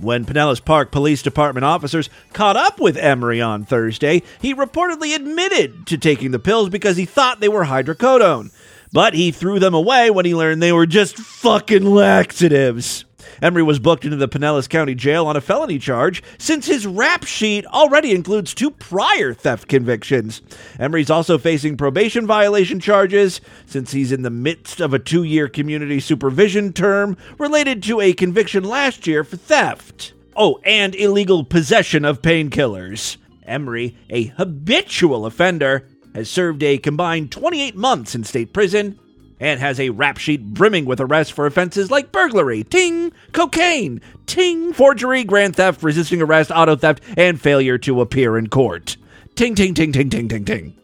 When 0.00 0.24
Pinellas 0.24 0.64
Park 0.64 0.90
Police 0.90 1.22
Department 1.22 1.64
officers 1.64 2.10
caught 2.32 2.56
up 2.56 2.80
with 2.80 2.96
Emery 2.96 3.40
on 3.40 3.64
Thursday, 3.64 4.22
he 4.42 4.52
reportedly 4.52 5.14
admitted 5.14 5.86
to 5.86 5.96
taking 5.96 6.32
the 6.32 6.40
pills 6.40 6.68
because 6.68 6.96
he 6.96 7.04
thought 7.04 7.38
they 7.38 7.48
were 7.48 7.64
hydrocodone. 7.64 8.50
But 8.92 9.14
he 9.14 9.30
threw 9.30 9.60
them 9.60 9.74
away 9.74 10.10
when 10.10 10.24
he 10.24 10.34
learned 10.34 10.62
they 10.62 10.72
were 10.72 10.86
just 10.86 11.16
fucking 11.16 11.84
laxatives. 11.84 13.04
Emery 13.42 13.62
was 13.62 13.78
booked 13.78 14.04
into 14.04 14.16
the 14.16 14.28
Pinellas 14.28 14.68
County 14.68 14.94
Jail 14.94 15.26
on 15.26 15.36
a 15.36 15.40
felony 15.40 15.78
charge 15.78 16.22
since 16.38 16.66
his 16.66 16.86
rap 16.86 17.24
sheet 17.24 17.66
already 17.66 18.12
includes 18.12 18.54
two 18.54 18.70
prior 18.70 19.34
theft 19.34 19.68
convictions. 19.68 20.42
Emery's 20.78 21.10
also 21.10 21.38
facing 21.38 21.76
probation 21.76 22.26
violation 22.26 22.80
charges 22.80 23.40
since 23.66 23.92
he's 23.92 24.12
in 24.12 24.22
the 24.22 24.30
midst 24.30 24.80
of 24.80 24.94
a 24.94 24.98
two 24.98 25.24
year 25.24 25.48
community 25.48 26.00
supervision 26.00 26.72
term 26.72 27.16
related 27.38 27.82
to 27.82 28.00
a 28.00 28.12
conviction 28.12 28.64
last 28.64 29.06
year 29.06 29.24
for 29.24 29.36
theft. 29.36 30.12
Oh, 30.36 30.60
and 30.64 30.94
illegal 30.94 31.44
possession 31.44 32.04
of 32.04 32.22
painkillers. 32.22 33.16
Emery, 33.46 33.96
a 34.10 34.24
habitual 34.24 35.26
offender, 35.26 35.86
has 36.14 36.30
served 36.30 36.62
a 36.62 36.78
combined 36.78 37.30
28 37.30 37.76
months 37.76 38.14
in 38.14 38.24
state 38.24 38.52
prison 38.52 38.98
and 39.40 39.60
has 39.60 39.80
a 39.80 39.90
rap 39.90 40.18
sheet 40.18 40.54
brimming 40.54 40.84
with 40.84 41.00
arrests 41.00 41.32
for 41.32 41.46
offenses 41.46 41.90
like 41.90 42.12
burglary, 42.12 42.64
ting, 42.64 43.12
cocaine, 43.32 44.00
ting, 44.26 44.72
forgery, 44.72 45.24
grand 45.24 45.56
theft, 45.56 45.82
resisting 45.82 46.22
arrest, 46.22 46.50
auto 46.54 46.76
theft, 46.76 47.02
and 47.16 47.40
failure 47.40 47.78
to 47.78 48.00
appear 48.00 48.36
in 48.36 48.48
court. 48.48 48.96
Ting, 49.34 49.54
ting, 49.54 49.74
ting, 49.74 49.92
ting, 49.92 50.10
ting, 50.10 50.28
ting, 50.28 50.44
ting. 50.44 50.74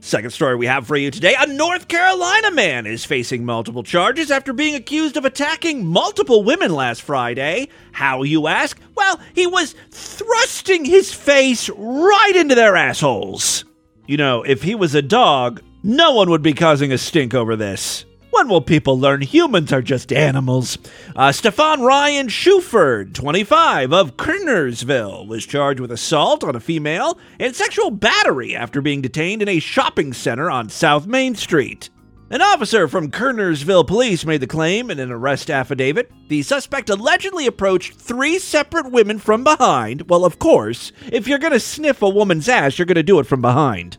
Second 0.00 0.30
story 0.30 0.56
we 0.56 0.66
have 0.66 0.86
for 0.86 0.96
you 0.96 1.10
today 1.10 1.34
a 1.38 1.46
North 1.46 1.88
Carolina 1.88 2.52
man 2.52 2.86
is 2.86 3.04
facing 3.04 3.44
multiple 3.44 3.82
charges 3.82 4.30
after 4.30 4.52
being 4.52 4.74
accused 4.76 5.16
of 5.16 5.24
attacking 5.24 5.84
multiple 5.84 6.44
women 6.44 6.72
last 6.72 7.02
Friday. 7.02 7.68
How, 7.92 8.22
you 8.22 8.46
ask? 8.46 8.80
Well, 8.94 9.20
he 9.34 9.46
was 9.46 9.74
thrusting 9.90 10.84
his 10.84 11.12
face 11.12 11.68
right 11.76 12.36
into 12.36 12.54
their 12.54 12.76
assholes. 12.76 13.64
You 14.06 14.16
know, 14.16 14.42
if 14.44 14.62
he 14.62 14.74
was 14.74 14.94
a 14.94 15.02
dog, 15.02 15.60
no 15.82 16.12
one 16.12 16.30
would 16.30 16.42
be 16.42 16.52
causing 16.52 16.92
a 16.92 16.98
stink 16.98 17.34
over 17.34 17.56
this. 17.56 18.04
When 18.30 18.48
will 18.48 18.60
people 18.60 18.98
learn 18.98 19.22
humans 19.22 19.72
are 19.72 19.82
just 19.82 20.12
animals? 20.12 20.78
Uh, 21.16 21.32
Stefan 21.32 21.80
Ryan 21.80 22.28
Shuford, 22.28 23.14
25, 23.14 23.92
of 23.92 24.16
Kernersville, 24.16 25.26
was 25.26 25.46
charged 25.46 25.80
with 25.80 25.90
assault 25.90 26.44
on 26.44 26.54
a 26.54 26.60
female 26.60 27.18
and 27.40 27.56
sexual 27.56 27.90
battery 27.90 28.54
after 28.54 28.80
being 28.80 29.00
detained 29.00 29.42
in 29.42 29.48
a 29.48 29.58
shopping 29.58 30.12
center 30.12 30.50
on 30.50 30.68
South 30.68 31.06
Main 31.06 31.34
Street. 31.34 31.90
An 32.30 32.42
officer 32.42 32.86
from 32.86 33.10
Kernersville 33.10 33.86
Police 33.86 34.26
made 34.26 34.42
the 34.42 34.46
claim 34.46 34.90
in 34.90 34.98
an 35.00 35.10
arrest 35.10 35.50
affidavit. 35.50 36.12
The 36.28 36.42
suspect 36.42 36.90
allegedly 36.90 37.46
approached 37.46 37.94
three 37.94 38.38
separate 38.38 38.92
women 38.92 39.18
from 39.18 39.42
behind. 39.42 40.10
Well, 40.10 40.26
of 40.26 40.38
course, 40.38 40.92
if 41.10 41.26
you're 41.26 41.38
going 41.38 41.54
to 41.54 41.60
sniff 41.60 42.02
a 42.02 42.08
woman's 42.08 42.48
ass, 42.48 42.78
you're 42.78 42.86
going 42.86 42.96
to 42.96 43.02
do 43.02 43.18
it 43.18 43.26
from 43.26 43.40
behind. 43.40 43.96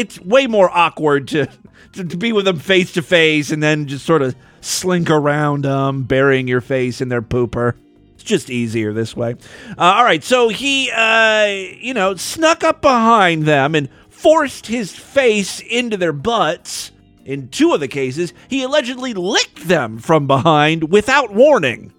It's 0.00 0.18
way 0.18 0.46
more 0.46 0.70
awkward 0.70 1.28
to, 1.28 1.46
to, 1.92 2.04
to 2.04 2.16
be 2.16 2.32
with 2.32 2.46
them 2.46 2.58
face 2.58 2.92
to 2.92 3.02
face 3.02 3.50
and 3.50 3.62
then 3.62 3.86
just 3.86 4.06
sort 4.06 4.22
of 4.22 4.34
slink 4.62 5.10
around 5.10 5.64
them, 5.64 6.04
burying 6.04 6.48
your 6.48 6.62
face 6.62 7.02
in 7.02 7.10
their 7.10 7.20
pooper. 7.20 7.74
It's 8.14 8.24
just 8.24 8.48
easier 8.48 8.94
this 8.94 9.14
way. 9.14 9.34
Uh, 9.76 9.82
all 9.96 10.04
right, 10.04 10.24
so 10.24 10.48
he, 10.48 10.90
uh, 10.90 11.44
you 11.44 11.92
know, 11.92 12.14
snuck 12.14 12.64
up 12.64 12.80
behind 12.80 13.44
them 13.44 13.74
and 13.74 13.90
forced 14.08 14.68
his 14.68 14.96
face 14.96 15.60
into 15.60 15.98
their 15.98 16.14
butts. 16.14 16.92
In 17.26 17.48
two 17.48 17.74
of 17.74 17.80
the 17.80 17.88
cases, 17.88 18.32
he 18.48 18.62
allegedly 18.62 19.12
licked 19.12 19.68
them 19.68 19.98
from 19.98 20.26
behind 20.26 20.90
without 20.90 21.34
warning. 21.34 21.92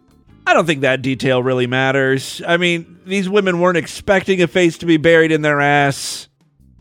I 0.48 0.56
don't 0.56 0.66
think 0.66 0.82
that 0.82 1.04
detail 1.04 1.44
really 1.44 1.68
matters. 1.68 2.42
I 2.48 2.58
mean, 2.58 3.00
these 3.06 3.30
women 3.30 3.60
weren't 3.60 3.78
expecting 3.78 4.42
a 4.42 4.48
face 4.48 4.80
to 4.80 4.88
be 4.88 4.98
buried 4.98 5.32
in 5.32 5.44
their 5.44 5.62
ass. 5.62 6.28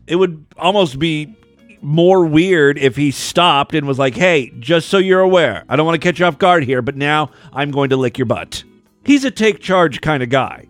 It 0.07 0.15
would 0.15 0.45
almost 0.57 0.99
be 0.99 1.35
more 1.81 2.25
weird 2.25 2.77
if 2.77 2.95
he 2.95 3.11
stopped 3.11 3.73
and 3.73 3.87
was 3.87 3.99
like, 3.99 4.15
hey, 4.15 4.51
just 4.59 4.89
so 4.89 4.97
you're 4.97 5.21
aware, 5.21 5.63
I 5.67 5.75
don't 5.75 5.85
want 5.85 6.01
to 6.01 6.05
catch 6.05 6.19
you 6.19 6.25
off 6.25 6.37
guard 6.37 6.63
here, 6.63 6.81
but 6.81 6.95
now 6.95 7.31
I'm 7.53 7.71
going 7.71 7.89
to 7.89 7.97
lick 7.97 8.17
your 8.17 8.25
butt. 8.25 8.63
He's 9.03 9.25
a 9.25 9.31
take 9.31 9.59
charge 9.59 10.01
kind 10.01 10.21
of 10.21 10.29
guy. 10.29 10.65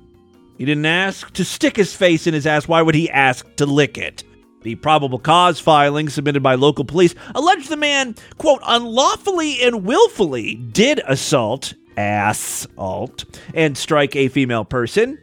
He 0.58 0.66
didn't 0.66 0.86
ask 0.86 1.32
to 1.34 1.44
stick 1.44 1.76
his 1.76 1.94
face 1.94 2.28
in 2.28 2.34
his 2.34 2.46
ass. 2.46 2.68
Why 2.68 2.82
would 2.82 2.96
he 2.96 3.10
ask 3.10 3.56
to 3.56 3.66
lick 3.66 3.98
it? 3.98 4.24
The 4.62 4.76
probable 4.76 5.18
cause 5.18 5.60
filing 5.60 6.08
submitted 6.08 6.44
by 6.44 6.56
local 6.56 6.86
police 6.86 7.16
alleged 7.34 7.70
the 7.70 7.78
man, 7.78 8.16
quote, 8.38 8.62
unlawfully 8.66 9.62
and 9.64 9.84
willfully 9.84 10.56
did 10.56 11.02
assault 11.08 11.74
assault 11.98 13.26
and 13.54 13.78
strike 13.78 14.16
a 14.16 14.28
female 14.30 14.66
person. 14.66 15.18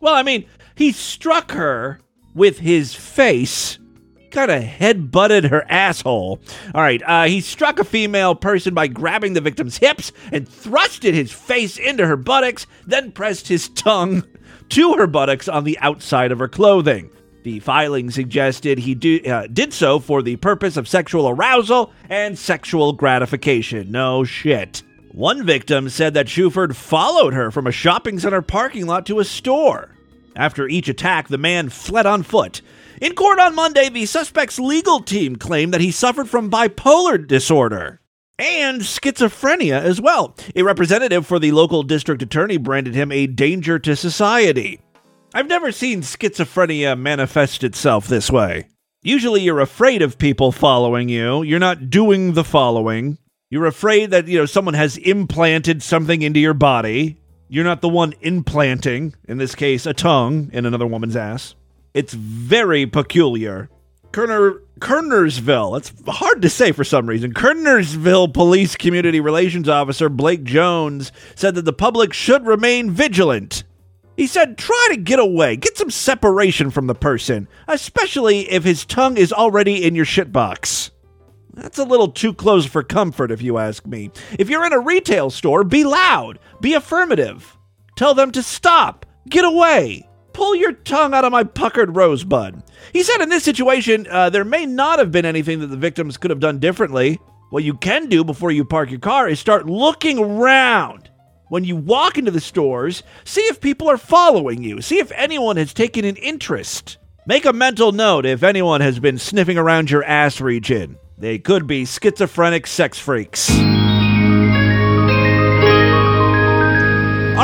Well, 0.00 0.14
I 0.14 0.22
mean, 0.22 0.46
he 0.74 0.92
struck 0.92 1.52
her 1.52 2.00
with 2.34 2.58
his 2.58 2.94
face, 2.94 3.78
kind 4.30 4.50
of 4.50 4.62
head 4.62 5.10
butted 5.10 5.44
her 5.44 5.64
asshole. 5.68 6.40
All 6.74 6.82
right, 6.82 7.02
uh, 7.04 7.24
he 7.24 7.40
struck 7.40 7.78
a 7.78 7.84
female 7.84 8.34
person 8.34 8.74
by 8.74 8.86
grabbing 8.86 9.32
the 9.32 9.40
victim's 9.40 9.78
hips 9.78 10.12
and 10.32 10.48
thrusted 10.48 11.14
his 11.14 11.32
face 11.32 11.76
into 11.78 12.06
her 12.06 12.16
buttocks, 12.16 12.66
then 12.86 13.12
pressed 13.12 13.48
his 13.48 13.68
tongue 13.70 14.24
to 14.70 14.94
her 14.94 15.06
buttocks 15.06 15.48
on 15.48 15.64
the 15.64 15.78
outside 15.80 16.32
of 16.32 16.38
her 16.38 16.48
clothing. 16.48 17.10
The 17.42 17.60
filing 17.60 18.10
suggested 18.10 18.78
he 18.78 18.94
do, 18.94 19.20
uh, 19.24 19.46
did 19.46 19.72
so 19.72 19.98
for 19.98 20.22
the 20.22 20.36
purpose 20.36 20.76
of 20.76 20.86
sexual 20.86 21.28
arousal 21.28 21.92
and 22.08 22.38
sexual 22.38 22.92
gratification. 22.92 23.90
No 23.90 24.24
shit. 24.24 24.82
One 25.12 25.44
victim 25.44 25.88
said 25.88 26.14
that 26.14 26.26
Shuford 26.26 26.76
followed 26.76 27.32
her 27.32 27.50
from 27.50 27.66
a 27.66 27.72
shopping 27.72 28.18
center 28.18 28.42
parking 28.42 28.86
lot 28.86 29.06
to 29.06 29.18
a 29.18 29.24
store. 29.24 29.88
After 30.36 30.68
each 30.68 30.88
attack, 30.88 31.28
the 31.28 31.38
man 31.38 31.68
fled 31.68 32.06
on 32.06 32.22
foot. 32.22 32.62
In 33.00 33.14
court 33.14 33.38
on 33.38 33.54
Monday, 33.54 33.88
the 33.88 34.06
suspect's 34.06 34.58
legal 34.58 35.00
team 35.00 35.36
claimed 35.36 35.74
that 35.74 35.80
he 35.80 35.90
suffered 35.90 36.28
from 36.28 36.50
bipolar 36.50 37.26
disorder 37.26 38.00
and 38.38 38.80
schizophrenia 38.80 39.80
as 39.80 40.00
well. 40.00 40.34
A 40.56 40.62
representative 40.62 41.26
for 41.26 41.38
the 41.38 41.52
local 41.52 41.82
district 41.82 42.22
attorney 42.22 42.56
branded 42.56 42.94
him 42.94 43.12
a 43.12 43.26
danger 43.26 43.78
to 43.78 43.94
society. 43.94 44.80
I've 45.34 45.46
never 45.46 45.70
seen 45.72 46.00
schizophrenia 46.00 46.98
manifest 46.98 47.62
itself 47.62 48.08
this 48.08 48.30
way. 48.30 48.68
Usually 49.02 49.42
you're 49.42 49.60
afraid 49.60 50.02
of 50.02 50.18
people 50.18 50.52
following 50.52 51.08
you, 51.08 51.42
you're 51.42 51.58
not 51.58 51.90
doing 51.90 52.32
the 52.32 52.44
following. 52.44 53.18
You're 53.50 53.66
afraid 53.66 54.10
that, 54.12 54.28
you 54.28 54.38
know, 54.38 54.46
someone 54.46 54.74
has 54.74 54.96
implanted 54.96 55.82
something 55.82 56.22
into 56.22 56.38
your 56.38 56.54
body. 56.54 57.20
You're 57.52 57.64
not 57.64 57.80
the 57.80 57.88
one 57.88 58.14
implanting, 58.20 59.12
in 59.26 59.38
this 59.38 59.56
case, 59.56 59.84
a 59.84 59.92
tongue 59.92 60.50
in 60.52 60.66
another 60.66 60.86
woman's 60.86 61.16
ass. 61.16 61.56
It's 61.94 62.14
very 62.14 62.86
peculiar. 62.86 63.68
Kerner, 64.12 64.62
Kernersville, 64.78 65.76
it's 65.76 65.92
hard 66.06 66.42
to 66.42 66.48
say 66.48 66.70
for 66.70 66.84
some 66.84 67.08
reason. 67.08 67.34
Kernersville 67.34 68.32
Police 68.32 68.76
Community 68.76 69.18
Relations 69.18 69.68
Officer 69.68 70.08
Blake 70.08 70.44
Jones 70.44 71.10
said 71.34 71.56
that 71.56 71.64
the 71.64 71.72
public 71.72 72.12
should 72.12 72.46
remain 72.46 72.92
vigilant. 72.92 73.64
He 74.16 74.28
said, 74.28 74.56
try 74.56 74.86
to 74.90 74.96
get 74.96 75.18
away, 75.18 75.56
get 75.56 75.76
some 75.76 75.90
separation 75.90 76.70
from 76.70 76.86
the 76.86 76.94
person, 76.94 77.48
especially 77.66 78.48
if 78.48 78.62
his 78.62 78.84
tongue 78.84 79.16
is 79.16 79.32
already 79.32 79.84
in 79.84 79.96
your 79.96 80.04
shitbox. 80.04 80.90
That's 81.54 81.78
a 81.78 81.84
little 81.84 82.08
too 82.08 82.32
close 82.32 82.64
for 82.64 82.82
comfort, 82.82 83.30
if 83.30 83.42
you 83.42 83.58
ask 83.58 83.86
me. 83.86 84.10
If 84.38 84.48
you're 84.48 84.64
in 84.64 84.72
a 84.72 84.78
retail 84.78 85.30
store, 85.30 85.64
be 85.64 85.84
loud, 85.84 86.38
be 86.60 86.74
affirmative. 86.74 87.56
Tell 87.96 88.14
them 88.14 88.30
to 88.32 88.42
stop, 88.42 89.04
get 89.28 89.44
away, 89.44 90.08
pull 90.32 90.54
your 90.54 90.72
tongue 90.72 91.12
out 91.12 91.24
of 91.24 91.32
my 91.32 91.44
puckered 91.44 91.96
rosebud. 91.96 92.62
He 92.92 93.02
said 93.02 93.20
in 93.20 93.28
this 93.28 93.44
situation, 93.44 94.06
uh, 94.10 94.30
there 94.30 94.44
may 94.44 94.64
not 94.64 94.98
have 94.98 95.12
been 95.12 95.26
anything 95.26 95.60
that 95.60 95.66
the 95.66 95.76
victims 95.76 96.16
could 96.16 96.30
have 96.30 96.40
done 96.40 96.60
differently. 96.60 97.18
What 97.50 97.64
you 97.64 97.74
can 97.74 98.06
do 98.06 98.22
before 98.22 98.52
you 98.52 98.64
park 98.64 98.90
your 98.90 99.00
car 99.00 99.28
is 99.28 99.40
start 99.40 99.66
looking 99.66 100.18
around. 100.18 101.10
When 101.48 101.64
you 101.64 101.74
walk 101.74 102.16
into 102.16 102.30
the 102.30 102.40
stores, 102.40 103.02
see 103.24 103.40
if 103.42 103.60
people 103.60 103.90
are 103.90 103.98
following 103.98 104.62
you, 104.62 104.80
see 104.80 104.98
if 104.98 105.10
anyone 105.12 105.56
has 105.56 105.74
taken 105.74 106.04
an 106.04 106.14
interest. 106.14 106.98
Make 107.26 107.44
a 107.44 107.52
mental 107.52 107.90
note 107.90 108.24
if 108.24 108.44
anyone 108.44 108.80
has 108.80 109.00
been 109.00 109.18
sniffing 109.18 109.58
around 109.58 109.90
your 109.90 110.04
ass 110.04 110.40
region. 110.40 110.96
They 111.20 111.38
could 111.38 111.66
be 111.66 111.84
schizophrenic 111.84 112.66
sex 112.66 112.98
freaks. 112.98 113.50
All 113.50 113.56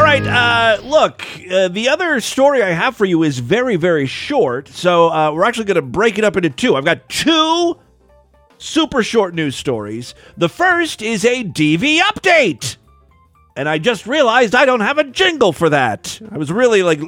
right, 0.03 0.27
uh, 0.27 0.79
look, 0.83 1.23
uh, 1.53 1.69
the 1.69 1.91
other 1.91 2.21
story 2.21 2.63
I 2.63 2.71
have 2.71 2.97
for 2.97 3.05
you 3.05 3.23
is 3.23 3.39
very, 3.39 3.77
very 3.77 4.07
short, 4.07 4.69
so 4.69 5.11
uh, 5.13 5.31
we're 5.31 5.45
actually 5.45 5.67
going 5.67 5.75
to 5.75 5.83
break 5.83 6.17
it 6.17 6.25
up 6.25 6.39
into 6.39 6.49
two. 6.49 6.75
I've 6.75 6.87
got 6.87 7.07
two 7.11 7.79
super 8.57 9.03
short 9.03 9.35
news 9.35 9.57
stories. 9.57 10.15
The 10.39 10.49
first 10.49 11.03
is 11.03 11.27
a 11.27 11.45
DV 11.45 11.99
update, 11.99 12.79
and 13.57 13.69
I 13.69 13.77
just 13.77 14.07
realized 14.07 14.55
I 14.55 14.65
don't 14.65 14.81
have 14.81 14.97
a 14.97 15.05
jingle 15.05 15.53
for 15.53 15.69
that. 15.69 16.19
I 16.31 16.39
was 16.39 16.51
really 16.51 16.83
like, 16.83 17.01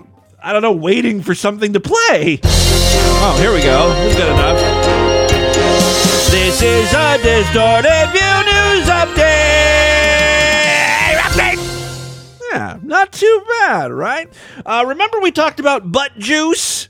I 0.42 0.52
don't 0.52 0.60
know, 0.60 0.72
waiting 0.72 1.22
for 1.22 1.34
something 1.34 1.72
to 1.72 1.80
play. 1.80 2.40
Oh, 2.44 3.38
here 3.40 3.54
we 3.54 3.62
go. 3.62 3.90
Is 4.06 4.14
good 4.14 4.28
enough. 4.28 4.77
This 6.30 6.60
is 6.62 6.92
a 6.92 7.18
distorted 7.22 8.10
view 8.12 8.44
news 8.44 8.86
update. 8.88 9.24
Update. 11.16 11.58
Yeah, 12.52 12.78
not 12.82 13.12
too 13.12 13.42
bad, 13.60 13.92
right? 13.92 14.28
Uh, 14.64 14.84
remember 14.86 15.20
we 15.20 15.30
talked 15.30 15.58
about 15.58 15.90
butt 15.90 16.18
juice? 16.18 16.88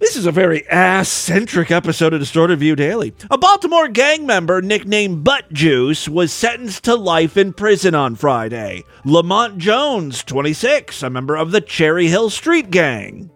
This 0.00 0.16
is 0.16 0.26
a 0.26 0.32
very 0.32 0.66
ass 0.68 1.08
centric 1.08 1.70
episode 1.70 2.14
of 2.14 2.20
Distorted 2.20 2.58
View 2.58 2.74
Daily. 2.74 3.12
A 3.30 3.38
Baltimore 3.38 3.86
gang 3.88 4.26
member 4.26 4.62
nicknamed 4.62 5.22
Butt 5.24 5.52
Juice 5.52 6.08
was 6.08 6.32
sentenced 6.32 6.84
to 6.84 6.94
life 6.94 7.36
in 7.36 7.52
prison 7.52 7.94
on 7.94 8.16
Friday. 8.16 8.82
Lamont 9.04 9.58
Jones, 9.58 10.24
26, 10.24 11.02
a 11.02 11.10
member 11.10 11.36
of 11.36 11.52
the 11.52 11.60
Cherry 11.60 12.08
Hill 12.08 12.30
Street 12.30 12.70
Gang. 12.70 13.30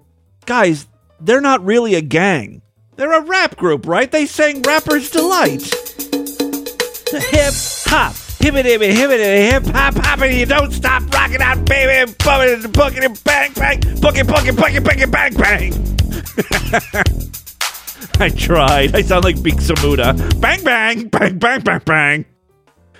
Guys, 0.46 0.86
they're 1.20 1.40
not 1.42 1.64
really 1.64 1.94
a 1.94 2.00
gang. 2.00 2.62
They're 2.96 3.12
a 3.12 3.22
rap 3.22 3.56
group, 3.56 3.86
right? 3.86 4.10
They 4.10 4.26
sang 4.26 4.62
Rapper's 4.62 5.10
Delight. 5.10 5.62
Hip 7.10 7.54
hop. 7.86 8.14
Hippity 8.40 8.72
hippity 8.72 9.22
hip 9.22 9.64
hop 9.66 9.94
hoppity, 9.94 10.40
you 10.40 10.46
don't 10.46 10.70
stop 10.70 11.02
rocking 11.12 11.40
out, 11.40 11.64
baby, 11.64 12.12
bumping 12.24 12.64
and 12.64 12.72
booking 12.72 13.04
and 13.04 13.24
bang 13.24 13.52
bang, 13.54 13.80
booking 14.00 14.26
booking 14.26 14.54
booking 14.54 14.82
booking 14.82 15.10
bang 15.10 15.34
bang. 15.34 15.72
I 18.20 18.28
tried. 18.28 18.94
I 18.94 19.02
sound 19.02 19.24
like 19.24 19.42
Big 19.42 19.56
Samuda. 19.56 20.40
Bang 20.40 20.62
bang 20.62 21.08
bang 21.08 21.38
bang 21.38 21.60
bang 21.62 21.80
bang. 21.84 22.24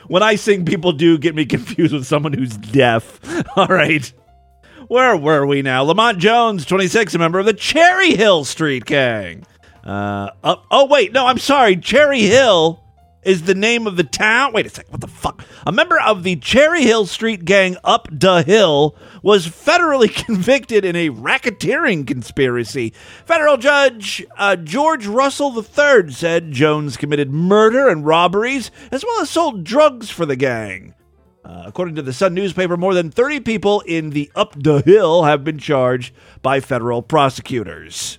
When 0.08 0.22
I 0.22 0.36
sing, 0.36 0.64
people 0.64 0.92
do 0.92 1.18
get 1.18 1.34
me 1.34 1.44
confused 1.54 1.92
with 1.92 2.06
someone 2.06 2.32
who's 2.32 2.56
deaf. 2.56 3.20
All 3.56 3.66
right. 3.66 4.10
Where 4.88 5.16
were 5.16 5.46
we 5.46 5.62
now? 5.62 5.82
Lamont 5.82 6.18
Jones, 6.18 6.66
26, 6.66 7.14
a 7.14 7.18
member 7.18 7.38
of 7.38 7.46
the 7.46 7.54
Cherry 7.54 8.16
Hill 8.16 8.44
Street 8.44 8.84
Gang. 8.84 9.46
Uh, 9.84 10.30
oh, 10.42 10.86
wait, 10.86 11.12
no, 11.12 11.26
I'm 11.26 11.38
sorry. 11.38 11.76
Cherry 11.76 12.22
Hill 12.22 12.82
is 13.24 13.42
the 13.42 13.54
name 13.54 13.86
of 13.86 13.96
the 13.96 14.04
town. 14.04 14.52
Wait 14.52 14.66
a 14.66 14.70
second, 14.70 14.90
what 14.92 15.00
the 15.00 15.06
fuck? 15.06 15.44
A 15.66 15.72
member 15.72 15.98
of 16.00 16.22
the 16.22 16.36
Cherry 16.36 16.82
Hill 16.82 17.06
Street 17.06 17.44
Gang 17.44 17.76
up 17.84 18.08
the 18.10 18.42
hill 18.42 18.96
was 19.22 19.46
federally 19.46 20.14
convicted 20.26 20.84
in 20.84 20.96
a 20.96 21.10
racketeering 21.10 22.06
conspiracy. 22.06 22.92
Federal 23.24 23.56
Judge 23.56 24.24
uh, 24.36 24.56
George 24.56 25.06
Russell 25.06 25.56
III 25.56 26.12
said 26.12 26.52
Jones 26.52 26.96
committed 26.96 27.30
murder 27.30 27.88
and 27.88 28.06
robberies, 28.06 28.70
as 28.90 29.04
well 29.04 29.20
as 29.20 29.30
sold 29.30 29.64
drugs 29.64 30.10
for 30.10 30.26
the 30.26 30.36
gang. 30.36 30.94
Uh, 31.44 31.64
according 31.66 31.94
to 31.94 32.02
the 32.02 32.12
Sun 32.12 32.32
newspaper, 32.32 32.76
more 32.76 32.94
than 32.94 33.10
30 33.10 33.40
people 33.40 33.80
in 33.82 34.10
the 34.10 34.30
Up 34.34 34.54
the 34.56 34.80
Hill 34.80 35.24
have 35.24 35.44
been 35.44 35.58
charged 35.58 36.14
by 36.40 36.60
federal 36.60 37.02
prosecutors. 37.02 38.18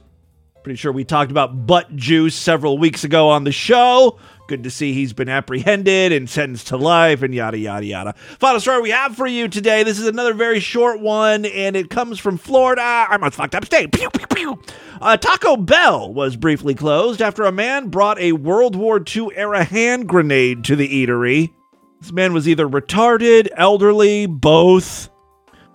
Pretty 0.65 0.77
sure 0.77 0.91
we 0.91 1.03
talked 1.03 1.29
about 1.29 1.67
butt 1.67 1.95
juice 1.95 2.33
several 2.33 2.79
weeks 2.79 3.03
ago 3.03 3.29
on 3.29 3.43
the 3.43 3.51
show. 3.51 4.17
Good 4.47 4.63
to 4.63 4.71
see 4.71 4.93
he's 4.93 5.13
been 5.13 5.29
apprehended 5.29 6.11
and 6.11 6.27
sentenced 6.27 6.69
to 6.69 6.77
life 6.77 7.21
and 7.21 7.35
yada, 7.35 7.59
yada, 7.59 7.85
yada. 7.85 8.13
Final 8.39 8.59
story 8.59 8.81
we 8.81 8.89
have 8.89 9.15
for 9.15 9.27
you 9.27 9.47
today. 9.47 9.83
This 9.83 9.99
is 9.99 10.07
another 10.07 10.33
very 10.33 10.59
short 10.59 10.99
one, 11.01 11.45
and 11.45 11.75
it 11.75 11.91
comes 11.91 12.17
from 12.17 12.39
Florida. 12.39 12.81
I'm 12.81 13.23
on 13.23 13.29
fucked 13.29 13.53
up 13.53 13.65
state. 13.65 13.91
Pew, 13.91 14.09
pew, 14.09 14.25
pew. 14.25 14.61
Uh, 14.99 15.17
Taco 15.17 15.55
Bell 15.55 16.11
was 16.11 16.35
briefly 16.35 16.73
closed 16.73 17.21
after 17.21 17.43
a 17.43 17.51
man 17.51 17.89
brought 17.89 18.17
a 18.17 18.31
World 18.31 18.75
War 18.75 18.99
II 18.99 19.29
era 19.35 19.63
hand 19.63 20.09
grenade 20.09 20.63
to 20.63 20.75
the 20.75 20.89
eatery. 20.89 21.53
This 22.01 22.11
man 22.11 22.33
was 22.33 22.49
either 22.49 22.67
retarded, 22.67 23.49
elderly, 23.55 24.25
both. 24.25 25.11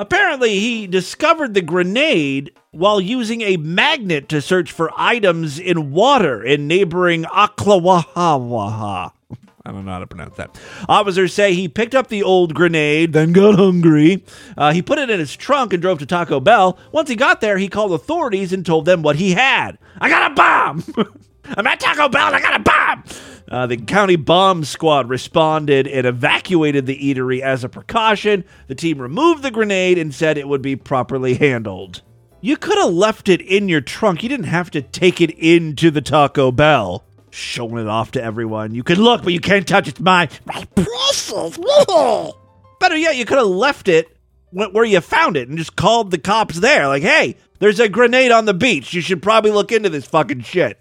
Apparently, 0.00 0.58
he 0.58 0.86
discovered 0.86 1.52
the 1.52 1.60
grenade 1.60 2.52
while 2.70 3.02
using 3.02 3.42
a 3.42 3.58
magnet 3.58 4.30
to 4.30 4.40
search 4.40 4.72
for 4.72 4.90
items 4.96 5.58
in 5.58 5.90
water 5.90 6.42
in 6.42 6.66
neighboring 6.66 7.24
Aklawahawaha. 7.24 9.12
I 9.66 9.70
don't 9.70 9.84
know 9.84 9.92
how 9.92 9.98
to 9.98 10.06
pronounce 10.06 10.36
that. 10.36 10.58
Officers 10.88 11.34
say 11.34 11.52
he 11.52 11.68
picked 11.68 11.94
up 11.94 12.08
the 12.08 12.22
old 12.22 12.54
grenade, 12.54 13.12
then 13.12 13.34
got 13.34 13.56
hungry. 13.56 14.24
Uh, 14.56 14.72
he 14.72 14.80
put 14.80 14.98
it 14.98 15.10
in 15.10 15.20
his 15.20 15.36
trunk 15.36 15.74
and 15.74 15.82
drove 15.82 15.98
to 15.98 16.06
Taco 16.06 16.40
Bell. 16.40 16.78
Once 16.92 17.10
he 17.10 17.14
got 17.14 17.42
there, 17.42 17.58
he 17.58 17.68
called 17.68 17.92
authorities 17.92 18.54
and 18.54 18.64
told 18.64 18.86
them 18.86 19.02
what 19.02 19.16
he 19.16 19.32
had. 19.32 19.76
I 20.00 20.08
got 20.08 20.32
a 20.32 20.34
bomb! 20.34 20.82
I'm 21.44 21.66
at 21.66 21.80
Taco 21.80 22.08
Bell 22.08 22.28
and 22.28 22.36
I 22.36 22.40
got 22.40 22.60
a 22.60 22.62
bomb! 22.62 23.04
Uh, 23.50 23.66
the 23.66 23.76
county 23.76 24.16
bomb 24.16 24.64
squad 24.64 25.08
responded 25.08 25.88
and 25.88 26.06
evacuated 26.06 26.86
the 26.86 26.96
eatery 26.96 27.40
as 27.40 27.64
a 27.64 27.68
precaution. 27.68 28.44
The 28.68 28.76
team 28.76 29.00
removed 29.02 29.42
the 29.42 29.50
grenade 29.50 29.98
and 29.98 30.14
said 30.14 30.38
it 30.38 30.46
would 30.46 30.62
be 30.62 30.76
properly 30.76 31.34
handled. 31.34 32.02
You 32.40 32.56
could 32.56 32.78
have 32.78 32.92
left 32.92 33.28
it 33.28 33.40
in 33.40 33.68
your 33.68 33.80
trunk. 33.80 34.22
You 34.22 34.28
didn't 34.28 34.46
have 34.46 34.70
to 34.70 34.82
take 34.82 35.20
it 35.20 35.30
into 35.30 35.90
the 35.90 36.00
Taco 36.00 36.52
Bell. 36.52 37.04
Showing 37.30 37.78
it 37.78 37.88
off 37.88 38.12
to 38.12 38.22
everyone. 38.22 38.74
You 38.74 38.82
can 38.82 39.00
look, 39.00 39.22
but 39.22 39.32
you 39.32 39.40
can't 39.40 39.66
touch 39.66 39.86
it. 39.86 39.92
It's 39.92 40.00
my, 40.00 40.28
My 40.46 40.66
precious. 40.74 41.58
better 42.80 42.96
yet, 42.96 43.16
you 43.16 43.24
could 43.24 43.38
have 43.38 43.46
left 43.46 43.88
it 43.88 44.16
where 44.50 44.84
you 44.84 45.00
found 45.00 45.36
it 45.36 45.48
and 45.48 45.58
just 45.58 45.76
called 45.76 46.10
the 46.10 46.18
cops 46.18 46.58
there. 46.58 46.88
Like, 46.88 47.02
hey, 47.02 47.36
there's 47.60 47.78
a 47.78 47.88
grenade 47.88 48.32
on 48.32 48.46
the 48.46 48.54
beach. 48.54 48.94
You 48.94 49.00
should 49.00 49.22
probably 49.22 49.50
look 49.50 49.70
into 49.70 49.90
this 49.90 50.06
fucking 50.06 50.40
shit. 50.40 50.79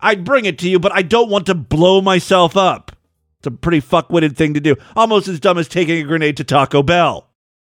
I'd 0.00 0.24
bring 0.24 0.44
it 0.44 0.58
to 0.60 0.68
you, 0.68 0.78
but 0.78 0.92
I 0.92 1.02
don't 1.02 1.30
want 1.30 1.46
to 1.46 1.54
blow 1.54 2.00
myself 2.00 2.56
up. 2.56 2.92
It's 3.38 3.46
a 3.46 3.50
pretty 3.50 3.80
fuckwitted 3.80 4.36
thing 4.36 4.54
to 4.54 4.60
do. 4.60 4.76
Almost 4.96 5.28
as 5.28 5.40
dumb 5.40 5.58
as 5.58 5.68
taking 5.68 5.98
a 5.98 6.02
grenade 6.02 6.36
to 6.38 6.44
Taco 6.44 6.82
Bell. 6.82 7.26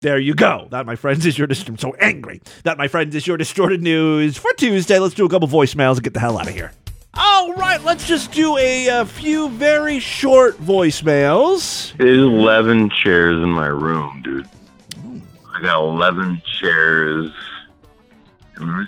There 0.03 0.19
you 0.19 0.35
go. 0.35 0.69
That, 0.71 0.87
my 0.87 0.95
friends, 0.95 1.27
is 1.27 1.39
your. 1.39 1.49
I'm 1.51 1.79
so 1.79 1.95
angry. 1.95 2.41
That, 2.65 2.79
my 2.79 2.87
friends, 2.87 3.15
is 3.15 3.27
your 3.27 3.37
distorted 3.37 3.83
news 3.83 4.37
for 4.37 4.53
Tuesday. 4.53 4.99
Let's 4.99 5.15
do 5.15 5.25
a 5.25 5.29
couple 5.29 5.49
voicemails 5.49 5.95
and 5.95 6.05
get 6.05 6.15
the 6.15 6.21
hell 6.21 6.39
out 6.39 6.47
of 6.47 6.55
here. 6.55 6.73
All 7.15 7.55
right, 7.55 7.83
let's 7.83 8.07
just 8.07 8.31
do 8.33 8.59
a, 8.59 8.91
uh 8.91 9.05
few 9.07 9.49
very 9.49 9.99
short 9.99 10.59
voicemails. 10.59 11.97
There's 11.97 12.19
11 12.19 12.91
chairs 12.91 13.43
in 13.43 13.49
my 13.49 13.69
room, 13.69 14.21
dude. 14.23 14.49
I 15.55 15.63
got 15.63 15.83
11 15.83 16.43
chairs. 16.61 17.31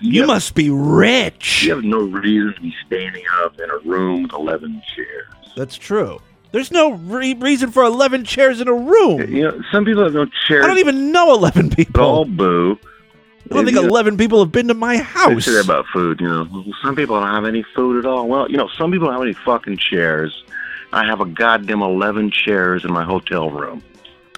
You 0.00 0.26
must 0.26 0.54
be 0.54 0.70
rich. 0.70 1.64
You 1.64 1.74
have 1.74 1.84
no 1.84 2.00
reason 2.00 2.54
to 2.54 2.60
be 2.60 2.74
standing 2.86 3.24
up 3.42 3.58
in 3.60 3.68
a 3.70 3.78
room 3.78 4.22
with 4.24 4.32
11 4.32 4.82
chairs. 4.94 5.26
That's 5.56 5.76
true. 5.76 6.20
There's 6.52 6.70
no 6.70 6.92
re- 6.92 7.34
reason 7.34 7.70
for 7.70 7.82
11 7.82 8.24
chairs 8.24 8.60
in 8.60 8.68
a 8.68 8.72
room. 8.74 9.20
You 9.34 9.42
know, 9.44 9.62
some 9.70 9.84
people 9.84 10.04
have 10.04 10.14
no 10.14 10.26
chairs. 10.46 10.64
I 10.64 10.68
don't 10.68 10.78
even 10.78 11.12
know 11.12 11.34
11 11.34 11.70
people. 11.70 12.02
All 12.02 12.24
boo. 12.24 12.78
I 13.50 13.54
don't 13.54 13.64
think 13.64 13.76
You 13.76 13.82
know, 13.82 13.88
11 13.88 14.16
people 14.16 14.40
have 14.40 14.52
been 14.52 14.68
to 14.68 14.74
my 14.74 14.96
They 14.96 15.02
house. 15.02 15.44
say 15.44 15.52
that 15.52 15.64
about 15.64 15.86
food, 15.92 16.20
you 16.20 16.28
know. 16.28 16.64
Some 16.82 16.96
people 16.96 17.18
don't 17.20 17.28
have 17.28 17.44
any 17.44 17.62
food 17.74 17.98
at 17.98 18.06
all. 18.08 18.26
Well, 18.28 18.50
you 18.50 18.56
know, 18.56 18.68
some 18.78 18.90
people 18.90 19.06
don't 19.08 19.14
have 19.14 19.22
any 19.22 19.32
fucking 19.34 19.76
chairs. 19.78 20.44
I 20.92 21.04
have 21.04 21.20
a 21.20 21.26
goddamn 21.26 21.82
11 21.82 22.30
chairs 22.30 22.84
in 22.84 22.92
my 22.92 23.04
hotel 23.04 23.50
room. 23.50 23.82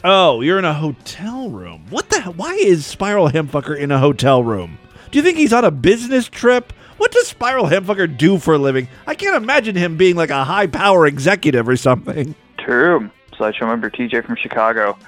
Oh, 0.02 0.40
you're 0.40 0.58
in 0.58 0.64
a 0.64 0.74
hotel 0.74 1.50
room. 1.50 1.84
What 1.90 2.08
the 2.08 2.20
hell? 2.20 2.32
Why 2.32 2.54
is 2.54 2.86
Spiral 2.86 3.28
Hemfucker 3.28 3.76
in 3.76 3.90
a 3.90 3.98
hotel 3.98 4.42
room? 4.42 4.78
Do 5.10 5.18
you 5.18 5.22
think 5.22 5.38
he's 5.38 5.52
on 5.52 5.64
a 5.64 5.70
business 5.70 6.28
trip? 6.28 6.72
What 6.96 7.10
does 7.12 7.26
Spiral 7.26 7.66
Hamfucker 7.66 8.16
do 8.16 8.38
for 8.38 8.54
a 8.54 8.58
living? 8.58 8.88
I 9.06 9.14
can't 9.14 9.34
imagine 9.34 9.74
him 9.74 9.96
being 9.96 10.16
like 10.16 10.30
a 10.30 10.44
high 10.44 10.66
power 10.66 11.06
executive 11.06 11.68
or 11.68 11.76
something. 11.76 12.34
True. 12.58 13.10
Slideshow 13.32 13.66
member 13.66 13.90
TJ 13.90 14.24
from 14.24 14.36
Chicago. 14.36 14.98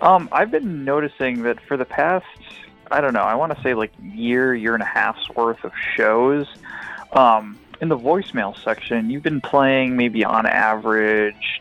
Um, 0.00 0.28
I've 0.32 0.50
been 0.50 0.84
noticing 0.84 1.42
that 1.44 1.60
for 1.60 1.76
the 1.76 1.84
past, 1.84 2.26
I 2.90 3.00
don't 3.00 3.14
know, 3.14 3.22
I 3.22 3.34
want 3.34 3.56
to 3.56 3.62
say 3.62 3.74
like 3.74 3.92
year, 4.02 4.54
year 4.54 4.74
and 4.74 4.82
a 4.82 4.86
half's 4.86 5.30
worth 5.30 5.64
of 5.64 5.72
shows, 5.96 6.46
um, 7.12 7.58
in 7.80 7.88
the 7.88 7.98
voicemail 7.98 8.60
section, 8.62 9.10
you've 9.10 9.22
been 9.22 9.40
playing 9.40 9.96
maybe 9.96 10.24
on 10.24 10.46
average 10.46 11.60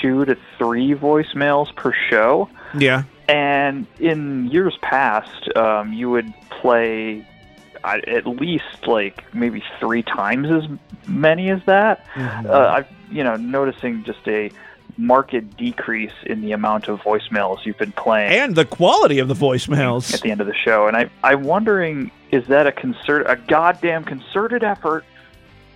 two 0.00 0.24
to 0.24 0.36
three 0.58 0.94
voicemails 0.94 1.74
per 1.74 1.92
show. 2.08 2.48
Yeah. 2.76 3.04
And 3.30 3.86
in 4.00 4.48
years 4.50 4.76
past, 4.82 5.56
um, 5.56 5.92
you 5.92 6.10
would 6.10 6.32
play 6.50 7.24
uh, 7.84 7.98
at 8.08 8.26
least 8.26 8.86
like 8.88 9.22
maybe 9.32 9.62
three 9.78 10.02
times 10.02 10.50
as 10.50 10.64
many 11.06 11.48
as 11.50 11.60
that. 11.66 12.04
Uh, 12.16 12.74
I've 12.76 12.88
you 13.10 13.22
know 13.22 13.36
noticing 13.36 14.02
just 14.04 14.26
a 14.26 14.50
marked 14.98 15.56
decrease 15.56 16.12
in 16.26 16.40
the 16.42 16.52
amount 16.52 16.88
of 16.88 17.00
voicemails 17.00 17.64
you've 17.64 17.78
been 17.78 17.92
playing 17.92 18.32
And 18.32 18.54
the 18.56 18.64
quality 18.66 19.18
of 19.20 19.28
the 19.28 19.34
voicemails. 19.34 20.12
at 20.12 20.20
the 20.20 20.30
end 20.30 20.40
of 20.40 20.46
the 20.48 20.54
show, 20.54 20.88
and 20.88 20.96
I 20.96 21.08
I'm 21.22 21.44
wondering 21.44 22.10
is 22.32 22.44
that 22.48 22.66
a 22.66 22.72
concert 22.72 23.22
a 23.28 23.36
goddamn 23.36 24.04
concerted 24.04 24.64
effort 24.64 25.04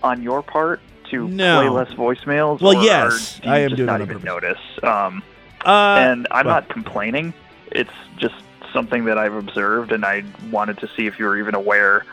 on 0.03 0.21
your 0.21 0.43
part 0.43 0.81
to 1.11 1.27
No. 1.29 1.61
play 1.61 1.69
less 1.69 1.89
voicemails? 1.93 2.59
Well, 2.61 2.77
or 2.77 2.83
yes, 2.83 3.39
you 3.43 3.49
I 3.49 3.59
am 3.59 3.75
doing 3.75 3.85
not 3.87 4.01
even 4.01 4.21
notice. 4.23 4.59
Um, 4.83 5.23
Uh, 5.65 5.97
and 5.99 6.27
I'm 6.29 6.45
well- 6.45 6.55
not 6.55 6.69
complaining. 6.69 7.33
It's 7.71 7.89
just 8.17 8.35
something 8.73 9.05
that 9.05 9.17
I've 9.17 9.33
observed, 9.33 9.91
and 9.91 10.03
I 10.05 10.23
wanted 10.51 10.77
to 10.79 10.89
see 10.95 11.07
if 11.07 11.17
you 11.19 11.25
were 11.25 11.37
even 11.37 11.55
aware 11.55 12.05